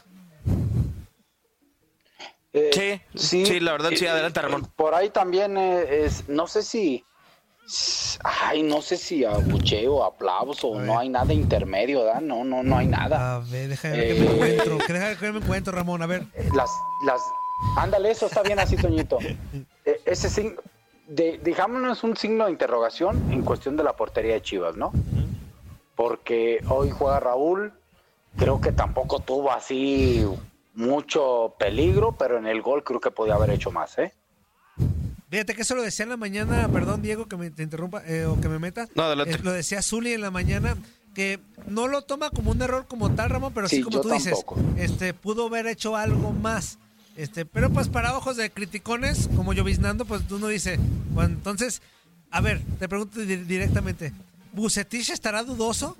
Eh, 2.53 3.01
Sí, 3.15 3.45
sí, 3.45 3.59
la 3.61 3.71
verdad, 3.71 3.91
sí, 3.95 4.05
eh, 4.05 4.09
adelante, 4.09 4.41
Ramón. 4.41 4.67
Por 4.75 4.93
ahí 4.93 5.09
también 5.09 5.57
eh, 5.57 6.03
es, 6.05 6.27
no 6.27 6.47
sé 6.47 6.63
si, 6.63 7.03
ay, 8.23 8.63
no 8.63 8.81
sé 8.81 8.97
si 8.97 9.23
abucheo, 9.23 10.03
aplauso, 10.03 10.79
no 10.79 10.99
hay 10.99 11.09
nada 11.09 11.33
intermedio, 11.33 12.03
¿verdad? 12.03 12.21
No, 12.21 12.43
no, 12.43 12.63
no 12.63 12.77
hay 12.77 12.87
nada. 12.87 13.35
A 13.35 13.39
ver, 13.39 13.69
déjame 13.69 13.97
ver 13.97 14.07
qué 14.15 14.19
me 14.21 14.25
Eh, 14.25 14.33
encuentro, 14.33 14.77
que 14.79 14.93
déjame 14.93 15.17
qué 15.17 15.31
me 15.31 15.39
encuentro, 15.39 15.73
Ramón, 15.73 16.01
a 16.01 16.05
ver. 16.07 16.25
Las, 16.53 16.69
las, 17.05 17.21
ándale, 17.77 18.11
eso 18.11 18.25
está 18.27 18.41
bien 18.43 18.59
así, 18.59 18.75
Toñito. 18.77 19.17
Eh, 19.83 19.99
ese 20.05 20.29
signo, 20.29 20.61
de, 21.07 21.39
digámonos 21.43 22.03
un 22.03 22.15
signo 22.15 22.45
de 22.45 22.51
interrogación 22.51 23.31
en 23.31 23.41
cuestión 23.41 23.75
de 23.77 23.83
la 23.83 23.93
portería 23.95 24.33
de 24.35 24.41
Chivas, 24.43 24.75
¿no? 24.77 24.91
Porque 25.95 26.63
hoy 26.69 26.91
juega 26.91 27.19
Raúl, 27.19 27.73
creo 28.37 28.61
que 28.61 28.71
tampoco 28.71 29.19
tuvo 29.21 29.51
así 29.51 30.23
mucho 30.75 31.55
peligro, 31.57 32.11
pero 32.11 32.37
en 32.37 32.45
el 32.45 32.61
gol 32.61 32.83
creo 32.83 32.99
que 32.99 33.09
podía 33.09 33.33
haber 33.33 33.49
hecho 33.49 33.71
más, 33.71 33.97
¿eh? 33.97 34.13
Fíjate 35.31 35.55
que 35.55 35.61
eso 35.63 35.75
lo 35.75 35.81
decía 35.81 36.03
en 36.03 36.09
la 36.09 36.17
mañana, 36.17 36.67
perdón 36.67 37.01
Diego 37.01 37.27
que 37.27 37.37
me 37.37 37.49
te 37.49 37.63
interrumpa 37.63 38.03
eh, 38.05 38.25
o 38.25 38.39
que 38.39 38.49
me 38.49 38.59
meta. 38.59 38.87
No, 38.95 39.03
adelante. 39.03 39.33
Eh, 39.35 39.39
lo 39.41 39.51
decía 39.53 39.81
Zuli 39.81 40.11
en 40.13 40.21
la 40.21 40.29
mañana 40.29 40.75
que 41.15 41.39
no 41.67 41.87
lo 41.87 42.01
toma 42.03 42.29
como 42.29 42.51
un 42.51 42.61
error 42.61 42.85
como 42.87 43.11
tal, 43.15 43.29
Ramón, 43.29 43.53
pero 43.53 43.67
sí, 43.69 43.77
Sí, 43.77 43.81
como 43.81 44.01
tú 44.01 44.09
dices, 44.09 44.33
tampoco. 44.33 44.57
este 44.77 45.13
pudo 45.13 45.47
haber 45.47 45.67
hecho 45.67 45.95
algo 45.95 46.31
más. 46.33 46.77
Este, 47.17 47.45
pero 47.45 47.69
pues 47.69 47.87
para 47.89 48.15
ojos 48.15 48.37
de 48.37 48.49
criticones, 48.51 49.29
como 49.35 49.53
yo 49.53 49.63
viznando, 49.63 50.05
pues 50.05 50.21
uno 50.31 50.47
dice, 50.47 50.79
bueno, 51.11 51.33
entonces, 51.33 51.81
a 52.29 52.39
ver, 52.41 52.61
te 52.79 52.87
pregunto 52.87 53.19
di- 53.19 53.35
directamente, 53.37 54.13
¿Bucetich 54.53 55.09
estará 55.09 55.43
dudoso 55.43 55.97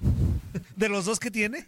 de 0.76 0.88
los 0.88 1.04
dos 1.06 1.18
que 1.20 1.30
tiene? 1.30 1.66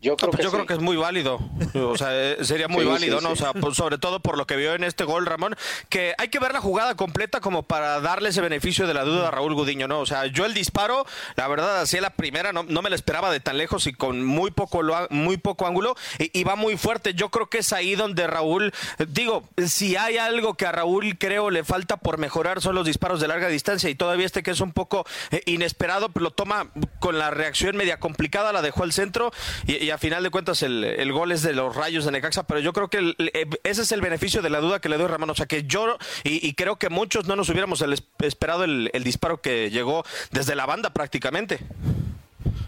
Yo 0.00 0.12
No, 0.12 0.30
pues 0.30 0.44
yo 0.44 0.52
creo 0.52 0.66
que 0.66 0.74
es 0.74 0.80
muy 0.80 0.96
válido. 0.96 1.40
O 1.74 1.96
sea, 1.96 2.08
eh, 2.12 2.44
sería 2.44 2.68
muy 2.68 2.82
Sí, 2.88 2.88
válido, 2.88 3.18
sí, 3.18 3.24
¿no? 3.24 3.32
O 3.32 3.36
sea, 3.36 3.52
pues, 3.52 3.76
sobre 3.76 3.98
todo 3.98 4.20
por 4.20 4.38
lo 4.38 4.46
que 4.46 4.56
vio 4.56 4.74
en 4.74 4.84
este 4.84 5.04
gol, 5.04 5.26
Ramón, 5.26 5.56
que 5.88 6.14
hay 6.18 6.28
que 6.28 6.38
ver 6.38 6.52
la 6.52 6.60
jugada 6.60 6.94
completa 6.94 7.40
como 7.40 7.64
para 7.64 8.00
darle 8.00 8.28
ese 8.28 8.40
beneficio 8.40 8.86
de 8.86 8.94
la 8.94 9.04
duda 9.04 9.28
a 9.28 9.30
Raúl 9.30 9.54
Gudiño, 9.54 9.88
¿no? 9.88 10.00
O 10.00 10.06
sea, 10.06 10.26
yo 10.26 10.44
el 10.44 10.54
disparo, 10.54 11.04
la 11.36 11.48
verdad, 11.48 11.80
hacía 11.80 12.00
la 12.00 12.10
primera, 12.10 12.52
no, 12.52 12.62
no 12.62 12.82
me 12.82 12.90
la 12.90 12.96
esperaba 12.96 13.30
de 13.30 13.40
tan 13.40 13.58
lejos 13.58 13.86
y 13.86 13.92
con 13.92 14.24
muy 14.24 14.50
poco, 14.50 14.82
muy 15.10 15.36
poco 15.36 15.66
ángulo 15.66 15.96
y, 16.18 16.38
y 16.38 16.44
va 16.44 16.54
muy 16.54 16.76
fuerte. 16.76 17.14
Yo 17.14 17.30
creo 17.30 17.48
que 17.48 17.58
es 17.58 17.72
ahí 17.72 17.96
donde 17.96 18.26
Raúl, 18.26 18.72
digo, 19.08 19.48
si 19.66 19.96
hay 19.96 20.18
algo 20.18 20.54
que 20.54 20.66
a 20.66 20.72
Raúl 20.72 21.18
creo 21.18 21.50
le 21.50 21.64
falta 21.64 21.96
por 21.96 22.18
mejorar 22.18 22.60
son 22.60 22.74
los 22.74 22.86
disparos 22.86 23.20
de 23.20 23.28
larga 23.28 23.48
distancia 23.48 23.90
y 23.90 23.94
todavía 23.94 24.26
este 24.26 24.42
que 24.42 24.50
es 24.50 24.60
un 24.60 24.72
poco 24.72 25.04
eh, 25.30 25.42
inesperado, 25.46 26.10
lo 26.14 26.30
toma 26.30 26.70
con 26.98 27.18
la 27.18 27.30
reacción 27.30 27.76
media 27.76 27.98
complicada, 27.98 28.52
la 28.52 28.62
dejó 28.62 28.82
al 28.82 28.92
centro 28.92 29.30
y, 29.66 29.87
y 29.88 29.90
a 29.90 29.96
final 29.96 30.22
de 30.22 30.28
cuentas 30.28 30.62
el, 30.62 30.84
el 30.84 31.12
gol 31.14 31.32
es 31.32 31.40
de 31.42 31.54
los 31.54 31.74
rayos 31.74 32.04
de 32.04 32.10
Necaxa, 32.12 32.42
pero 32.42 32.60
yo 32.60 32.74
creo 32.74 32.88
que 32.88 32.98
el- 32.98 33.16
eh, 33.32 33.46
ese 33.64 33.80
es 33.82 33.92
el 33.92 34.02
beneficio 34.02 34.42
de 34.42 34.50
la 34.50 34.60
duda 34.60 34.80
que 34.80 34.90
le 34.90 34.96
doy 34.98 35.06
a 35.06 35.08
Ramón, 35.08 35.30
o 35.30 35.34
sea 35.34 35.46
que 35.46 35.64
yo 35.64 35.96
y, 36.24 36.46
y 36.46 36.52
creo 36.52 36.76
que 36.76 36.90
muchos 36.90 37.26
no 37.26 37.36
nos 37.36 37.48
hubiéramos 37.48 37.80
el- 37.80 37.94
esperado 38.20 38.64
el, 38.64 38.90
el 38.92 39.02
disparo 39.02 39.40
que 39.40 39.70
llegó 39.70 40.04
desde 40.30 40.54
la 40.54 40.66
banda 40.66 40.90
prácticamente. 40.92 41.58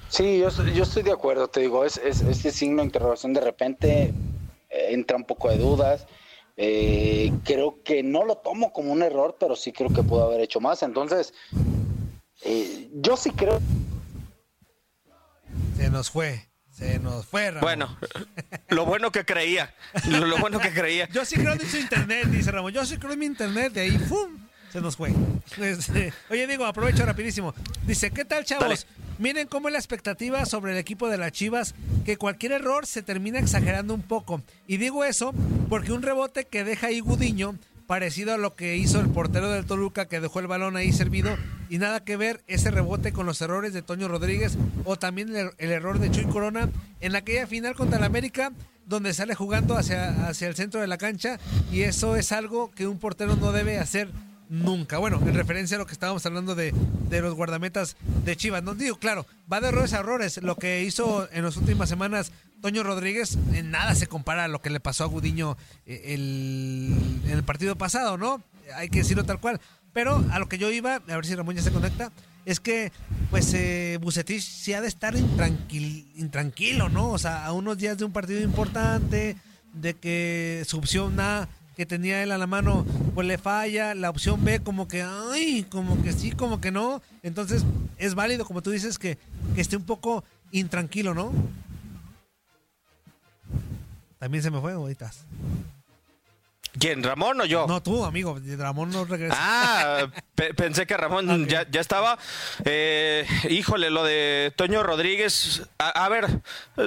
Sí, 0.09 0.39
yo, 0.39 0.49
yo 0.73 0.83
estoy 0.83 1.03
de 1.03 1.13
acuerdo, 1.13 1.49
te 1.49 1.61
digo, 1.61 1.85
es, 1.85 1.99
es- 1.99 2.23
este 2.23 2.51
signo 2.53 2.79
de 2.79 2.87
interrogación 2.87 3.35
de 3.35 3.41
repente 3.43 4.15
eh, 4.71 4.87
entra 4.91 5.17
un 5.19 5.25
poco 5.25 5.51
de 5.51 5.59
dudas. 5.59 6.07
Eh, 6.57 7.33
creo 7.45 7.83
que 7.85 8.03
no 8.03 8.25
lo 8.25 8.37
tomo 8.37 8.73
como 8.73 8.93
un 8.93 9.03
error, 9.03 9.37
pero 9.39 9.57
sí 9.57 9.73
creo 9.73 9.91
que 9.91 10.03
pudo 10.03 10.25
haber 10.25 10.41
hecho 10.41 10.61
más. 10.61 10.83
Entonces, 10.83 11.33
eh, 12.45 12.89
yo 12.95 13.17
sí 13.17 13.31
creo. 13.31 13.61
Se 15.77 15.89
nos 15.91 16.11
fue, 16.11 16.50
se 16.81 16.99
nos 16.99 17.27
fue, 17.27 17.51
Ramón. 17.51 17.61
Bueno, 17.61 17.99
lo 18.71 18.87
bueno 18.87 19.13
que 19.13 19.27
creía, 19.27 19.75
lo, 20.09 20.25
lo 20.25 20.39
bueno 20.39 20.59
que 20.59 20.73
creía. 20.73 21.09
Yo 21.13 21.27
sí 21.27 21.37
creo 21.37 21.53
en 21.53 21.61
su 21.61 21.77
internet, 21.77 22.25
dice 22.29 22.51
Ramón. 22.51 22.73
Yo 22.73 22.87
sí 22.87 22.97
creo 22.97 23.13
en 23.13 23.19
mi 23.19 23.27
internet, 23.27 23.75
de 23.75 23.83
ahí, 23.83 23.99
¡fum! 23.99 24.49
Se 24.73 24.81
nos 24.81 24.97
fue. 24.97 25.13
Este, 25.59 26.13
oye, 26.31 26.47
digo, 26.47 26.65
aprovecho 26.65 27.05
rapidísimo. 27.05 27.55
Dice, 27.87 28.11
¿qué 28.11 28.25
tal, 28.25 28.45
chavos? 28.45 28.65
Dale. 28.65 28.79
Miren 29.19 29.47
cómo 29.49 29.69
es 29.69 29.73
la 29.73 29.79
expectativa 29.79 30.47
sobre 30.47 30.73
el 30.73 30.79
equipo 30.79 31.11
de 31.11 31.19
las 31.19 31.33
Chivas, 31.33 31.75
que 32.07 32.17
cualquier 32.17 32.53
error 32.53 32.87
se 32.87 33.03
termina 33.03 33.39
exagerando 33.39 33.93
un 33.93 34.03
poco. 34.03 34.41
Y 34.67 34.79
digo 34.79 35.05
eso 35.05 35.35
porque 35.69 35.93
un 35.93 36.01
rebote 36.01 36.47
que 36.47 36.65
deja 36.65 36.87
ahí 36.87 37.01
Gudiño, 37.01 37.59
parecido 37.91 38.33
a 38.33 38.39
lo 38.39 38.55
que 38.55 38.77
hizo 38.77 39.01
el 39.01 39.09
portero 39.09 39.51
del 39.51 39.67
Toluca, 39.67 40.07
que 40.07 40.21
dejó 40.21 40.39
el 40.39 40.47
balón 40.47 40.77
ahí 40.77 40.93
servido, 40.93 41.37
y 41.69 41.79
nada 41.79 42.05
que 42.05 42.17
ver 42.17 42.41
ese 42.47 42.71
rebote 42.71 43.11
con 43.13 43.27
los 43.27 43.43
errores 43.43 43.73
de 43.73 43.83
Toño 43.83 44.07
Rodríguez, 44.07 44.57
o 44.85 44.95
también 44.95 45.35
el, 45.35 45.71
error 45.73 45.99
de 45.99 46.09
Chuy 46.09 46.27
Corona 46.27 46.71
en 47.01 47.17
aquella 47.17 47.49
final 47.49 47.75
contra 47.75 47.99
el 47.99 48.05
América, 48.05 48.53
donde 48.87 49.13
sale 49.13 49.35
jugando 49.35 49.77
hacia, 49.77 50.29
hacia 50.29 50.47
el 50.47 50.55
centro 50.55 50.81
de 50.81 50.87
la 50.87 50.99
cancha, 50.99 51.41
y 51.73 51.81
eso 51.81 52.15
es 52.15 52.31
algo 52.31 52.71
que 52.71 52.87
un 52.87 53.01
portero 53.01 53.35
no 53.35 53.51
debe 53.51 53.79
hacer 53.79 54.13
nunca. 54.49 54.99
Bueno, 54.99 55.21
en 55.27 55.35
referencia 55.35 55.77
a 55.77 55.81
lo 55.81 55.87
que 55.87 55.93
estábamos 55.93 56.25
hablando 56.25 56.55
de, 56.55 56.73
de 57.09 57.21
los 57.21 57.35
guardametas 57.35 57.97
de 58.25 58.37
Chivas. 58.37 58.63
No 58.63 58.77
digo, 58.77 59.01
claro, 59.01 59.27
va 59.53 59.61
de 59.61 59.67
errores 59.67 59.95
a 59.95 59.99
errores. 59.99 60.41
Lo 60.45 60.55
que 60.55 60.85
hizo 60.85 61.29
en 61.33 61.43
las 61.43 61.57
últimas 61.57 61.89
semanas 61.89 62.31
Toño 62.61 62.83
Rodríguez 62.83 63.39
en 63.55 63.71
nada 63.71 63.95
se 63.95 64.07
compara 64.07 64.45
a 64.45 64.49
lo 64.49 64.61
que 64.61 64.71
le 64.71 64.81
pasó 64.81 65.05
a 65.05 65.07
Gudiño 65.09 65.57
eh, 65.87 66.03
el, 66.15 66.95
en 67.25 67.31
el 67.31 67.43
partido 67.43 67.77
pasado, 67.77 68.19
¿no? 68.19 68.43
Hay 68.77 68.89
que 68.89 68.99
decirlo 68.99 69.25
tal 69.25 69.41
cual. 69.41 69.61
Pero 69.93 70.25
a 70.31 70.39
lo 70.39 70.49
que 70.49 70.59
yo 70.59 70.71
iba, 70.71 70.97
a 70.97 70.99
ver 71.01 71.27
si 71.27 71.35
Ramón 71.35 71.57
ya 71.57 71.63
se 71.63 71.73
conecta, 71.73 72.13
es 72.47 72.61
que 72.61 72.93
pues 73.31 73.53
eh, 73.55 73.99
Bucetich 74.01 74.43
sí 74.43 74.73
ha 74.73 74.81
de 74.81 74.89
estar 74.89 75.15
intranquil- 75.15 76.07
intranquilo, 76.17 76.89
¿no? 76.89 77.11
O 77.11 77.19
sea, 77.19 77.45
a 77.45 77.53
unos 77.53 77.77
días 77.79 77.99
de 77.99 78.05
un 78.05 78.13
partido 78.13 78.41
importante, 78.41 79.37
de 79.75 79.95
que 79.95 80.63
su 80.67 80.79
opción 80.79 81.19
A 81.21 81.49
que 81.77 81.87
tenía 81.87 82.23
él 82.23 82.31
a 82.31 82.39
la 82.39 82.47
mano, 82.47 82.85
pues 83.15 83.27
le 83.27 83.39
falla, 83.39 83.95
la 83.95 84.11
opción 84.11 84.45
B 84.45 84.61
como 84.61 84.87
que, 84.87 85.03
ay, 85.03 85.65
como 85.71 86.03
que 86.03 86.13
sí, 86.13 86.31
como 86.33 86.61
que 86.61 86.71
no. 86.71 87.01
Entonces 87.23 87.65
es 87.97 88.15
válido, 88.15 88.45
como 88.45 88.61
tú 88.63 88.71
dices, 88.71 88.99
que, 88.99 89.17
que 89.55 89.61
esté 89.61 89.77
un 89.77 89.85
poco 89.85 90.23
intranquilo, 90.53 91.15
¿no? 91.15 91.33
También 94.21 94.45
se 94.45 94.51
me 94.51 94.61
fue, 94.61 94.73
ahorita. 94.73 95.11
¿Quién, 96.79 97.03
Ramón 97.03 97.41
o 97.41 97.45
yo? 97.45 97.67
No, 97.67 97.83
tú, 97.83 98.05
amigo, 98.05 98.39
Ramón 98.57 98.91
no 98.91 99.05
regresa. 99.05 99.35
Ah, 99.37 100.07
pe- 100.35 100.55
pensé 100.55 100.87
que 100.87 100.97
Ramón 100.97 101.47
ya, 101.49 101.67
ya 101.71 101.81
estaba. 101.81 102.19
Eh, 102.65 103.27
híjole, 103.49 103.91
lo 103.91 104.05
de 104.05 104.53
Toño 104.57 104.83
Rodríguez. 104.83 105.63
A, 105.79 105.89
a 106.05 106.09
ver, 106.09 106.27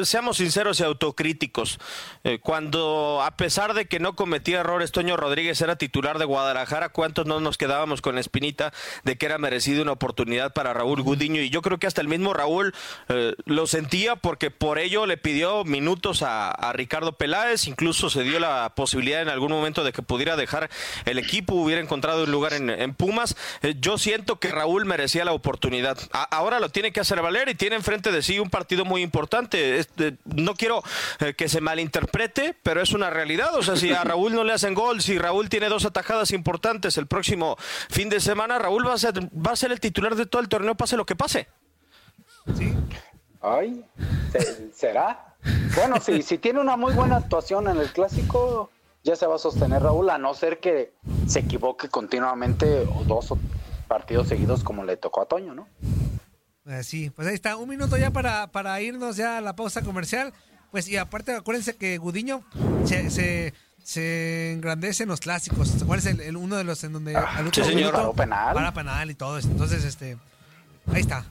seamos 0.03 0.37
sinceros 0.37 0.79
y 0.79 0.83
autocríticos. 0.83 1.79
Eh, 2.23 2.39
cuando, 2.39 3.21
a 3.23 3.35
pesar 3.35 3.73
de 3.73 3.85
que 3.87 3.99
no 3.99 4.15
cometía 4.15 4.61
errores, 4.61 4.91
Toño 4.91 5.17
Rodríguez 5.17 5.59
era 5.61 5.75
titular 5.75 6.17
de 6.19 6.25
Guadalajara, 6.25 6.89
¿cuántos 6.89 7.25
no 7.25 7.39
nos 7.39 7.57
quedábamos 7.57 8.01
con 8.01 8.15
la 8.15 8.21
espinita 8.21 8.71
de 9.03 9.17
que 9.17 9.25
era 9.25 9.37
merecido 9.37 9.81
una 9.81 9.91
oportunidad 9.91 10.53
para 10.53 10.73
Raúl 10.73 11.01
Gudiño? 11.01 11.41
Y 11.41 11.49
yo 11.49 11.61
creo 11.61 11.77
que 11.79 11.87
hasta 11.87 12.01
el 12.01 12.07
mismo 12.07 12.33
Raúl 12.33 12.73
eh, 13.09 13.35
lo 13.45 13.67
sentía 13.67 14.15
porque 14.15 14.49
por 14.51 14.79
ello 14.79 15.05
le 15.05 15.17
pidió 15.17 15.65
minutos 15.65 16.21
a, 16.21 16.51
a 16.51 16.71
Ricardo 16.73 17.13
Peláez, 17.17 17.67
incluso 17.67 18.09
se 18.09 18.23
dio 18.23 18.39
la 18.39 18.73
posibilidad 18.75 19.21
en 19.21 19.29
algún 19.29 19.51
momento 19.51 19.72
momento 19.73 19.83
de 19.83 19.91
que 19.91 20.01
pudiera 20.03 20.35
dejar 20.35 20.69
el 21.05 21.17
equipo, 21.17 21.55
hubiera 21.55 21.81
encontrado 21.81 22.25
un 22.25 22.31
lugar 22.31 22.53
en, 22.53 22.69
en 22.69 22.93
Pumas. 22.93 23.35
Eh, 23.63 23.75
yo 23.79 23.97
siento 23.97 24.39
que 24.39 24.49
Raúl 24.49 24.85
merecía 24.85 25.25
la 25.25 25.31
oportunidad. 25.33 25.97
A- 26.11 26.23
ahora 26.23 26.59
lo 26.59 26.69
tiene 26.69 26.91
que 26.91 26.99
hacer 26.99 27.19
valer 27.21 27.49
y 27.49 27.55
tiene 27.55 27.75
enfrente 27.75 28.11
de 28.11 28.21
sí 28.21 28.37
un 28.39 28.49
partido 28.51 28.85
muy 28.85 29.01
importante. 29.01 29.79
Este, 29.79 30.17
no 30.25 30.53
quiero 30.53 30.83
eh, 31.19 31.33
que 31.33 31.49
se 31.49 31.59
malinterprete, 31.59 32.55
pero 32.61 32.81
es 32.81 32.91
una 32.93 33.09
realidad. 33.09 33.55
O 33.55 33.63
sea, 33.63 33.75
si 33.75 33.91
a 33.91 34.03
Raúl 34.03 34.33
no 34.35 34.43
le 34.43 34.53
hacen 34.53 34.75
gol, 34.75 35.01
si 35.01 35.17
Raúl 35.17 35.49
tiene 35.49 35.69
dos 35.69 35.85
atajadas 35.85 36.31
importantes 36.31 36.97
el 36.97 37.07
próximo 37.07 37.57
fin 37.89 38.09
de 38.09 38.19
semana, 38.19 38.59
Raúl 38.59 38.87
va 38.87 38.93
a 38.93 38.97
ser, 38.99 39.13
va 39.35 39.53
a 39.53 39.55
ser 39.55 39.71
el 39.71 39.79
titular 39.79 40.15
de 40.15 40.27
todo 40.27 40.41
el 40.41 40.49
torneo, 40.49 40.75
pase 40.75 40.97
lo 40.97 41.05
que 41.07 41.15
pase. 41.15 41.47
Ay, 43.41 43.83
¿se- 44.31 44.71
¿será? 44.73 45.33
Bueno, 45.75 45.99
si, 45.99 46.21
si 46.21 46.37
tiene 46.37 46.59
una 46.61 46.77
muy 46.77 46.93
buena 46.93 47.17
actuación 47.17 47.67
en 47.67 47.77
el 47.77 47.91
clásico, 47.91 48.69
ya 49.03 49.15
se 49.15 49.25
va 49.27 49.35
a 49.35 49.39
sostener 49.39 49.81
Raúl, 49.83 50.09
a 50.09 50.17
no 50.17 50.33
ser 50.33 50.59
que 50.59 50.93
se 51.27 51.39
equivoque 51.39 51.89
continuamente 51.89 52.79
o 52.87 53.03
dos 53.05 53.33
partidos 53.87 54.27
seguidos 54.27 54.63
como 54.63 54.83
le 54.85 54.97
tocó 54.97 55.21
a 55.21 55.25
Toño, 55.25 55.53
¿no? 55.53 55.67
Eh, 56.65 56.83
sí, 56.83 57.09
pues 57.09 57.27
ahí 57.27 57.33
está. 57.35 57.57
Un 57.57 57.67
minuto 57.69 57.97
ya 57.97 58.11
para, 58.11 58.47
para 58.47 58.79
irnos 58.81 59.17
ya 59.17 59.37
a 59.37 59.41
la 59.41 59.55
pausa 59.55 59.81
comercial. 59.81 60.33
Pues 60.71 60.87
y 60.87 60.97
aparte 60.97 61.35
acuérdense 61.35 61.75
que 61.75 61.97
Gudiño 61.97 62.41
se, 62.85 63.09
se, 63.11 63.53
se 63.83 64.53
engrandece 64.53 65.03
en 65.03 65.09
los 65.09 65.19
clásicos. 65.19 65.69
¿Cuál 65.85 65.99
el, 66.07 66.21
el- 66.21 66.37
uno 66.37 66.55
de 66.55 66.63
los 66.63 66.83
en 66.85 66.93
donde 66.93 67.15
al 67.15 67.53
señor. 67.53 68.15
penal. 68.15 68.53
para 68.55 68.73
penal 68.73 69.11
y 69.11 69.15
todo 69.15 69.37
eso? 69.37 69.49
Entonces, 69.49 69.83
este, 69.83 70.17
ahí 70.91 71.01
está. 71.01 71.25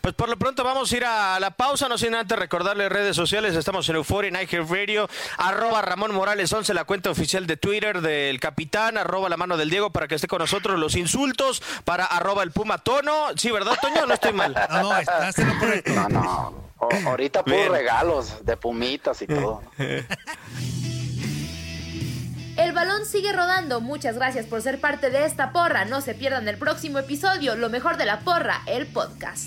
Pues 0.00 0.14
por 0.14 0.28
lo 0.28 0.38
pronto 0.38 0.62
vamos 0.64 0.92
a 0.92 0.96
ir 0.96 1.04
a 1.04 1.40
la 1.40 1.50
pausa, 1.52 1.88
no 1.88 1.96
sin 1.98 2.14
antes 2.14 2.38
recordarles 2.38 2.90
redes 2.90 3.16
sociales, 3.16 3.54
estamos 3.54 3.88
en 3.88 3.96
Euphoria, 3.96 4.28
en 4.28 4.34
iHeart 4.36 4.70
Radio, 4.70 5.08
arroba 5.38 5.82
Ramón 5.82 6.14
Morales 6.14 6.52
11, 6.52 6.74
la 6.74 6.84
cuenta 6.84 7.10
oficial 7.10 7.46
de 7.46 7.56
Twitter 7.56 8.00
del 8.00 8.38
capitán, 8.40 8.98
arroba 8.98 9.28
la 9.28 9.36
mano 9.36 9.56
del 9.56 9.70
Diego 9.70 9.90
para 9.90 10.08
que 10.08 10.14
esté 10.16 10.26
con 10.28 10.38
nosotros, 10.40 10.78
los 10.78 10.96
insultos 10.96 11.62
para 11.84 12.04
arroba 12.04 12.42
el 12.42 12.50
Puma 12.52 12.78
Tono, 12.78 13.28
sí, 13.36 13.50
¿verdad 13.50 13.76
Toño? 13.80 14.06
No 14.06 14.14
estoy 14.14 14.32
mal. 14.32 14.54
No, 14.70 14.82
no, 14.82 14.96
estás 14.98 15.38
en 15.38 15.48
lo 15.48 15.58
correcto. 15.58 15.92
No, 15.92 16.08
no. 16.08 16.72
O- 16.78 16.88
ahorita 17.08 17.44
puros 17.44 17.58
Bien. 17.60 17.72
regalos 17.72 18.44
de 18.44 18.56
pumitas 18.56 19.22
y 19.22 19.26
todo. 19.26 19.62
El 22.56 22.72
balón 22.72 23.06
sigue 23.06 23.32
rodando. 23.32 23.80
Muchas 23.80 24.16
gracias 24.16 24.46
por 24.46 24.60
ser 24.62 24.78
parte 24.80 25.10
de 25.10 25.24
esta 25.24 25.52
porra. 25.52 25.84
No 25.84 26.00
se 26.00 26.14
pierdan 26.14 26.46
el 26.48 26.58
próximo 26.58 26.98
episodio, 26.98 27.54
lo 27.56 27.70
mejor 27.70 27.96
de 27.96 28.04
la 28.04 28.20
porra, 28.20 28.62
el 28.66 28.86
podcast. 28.86 29.46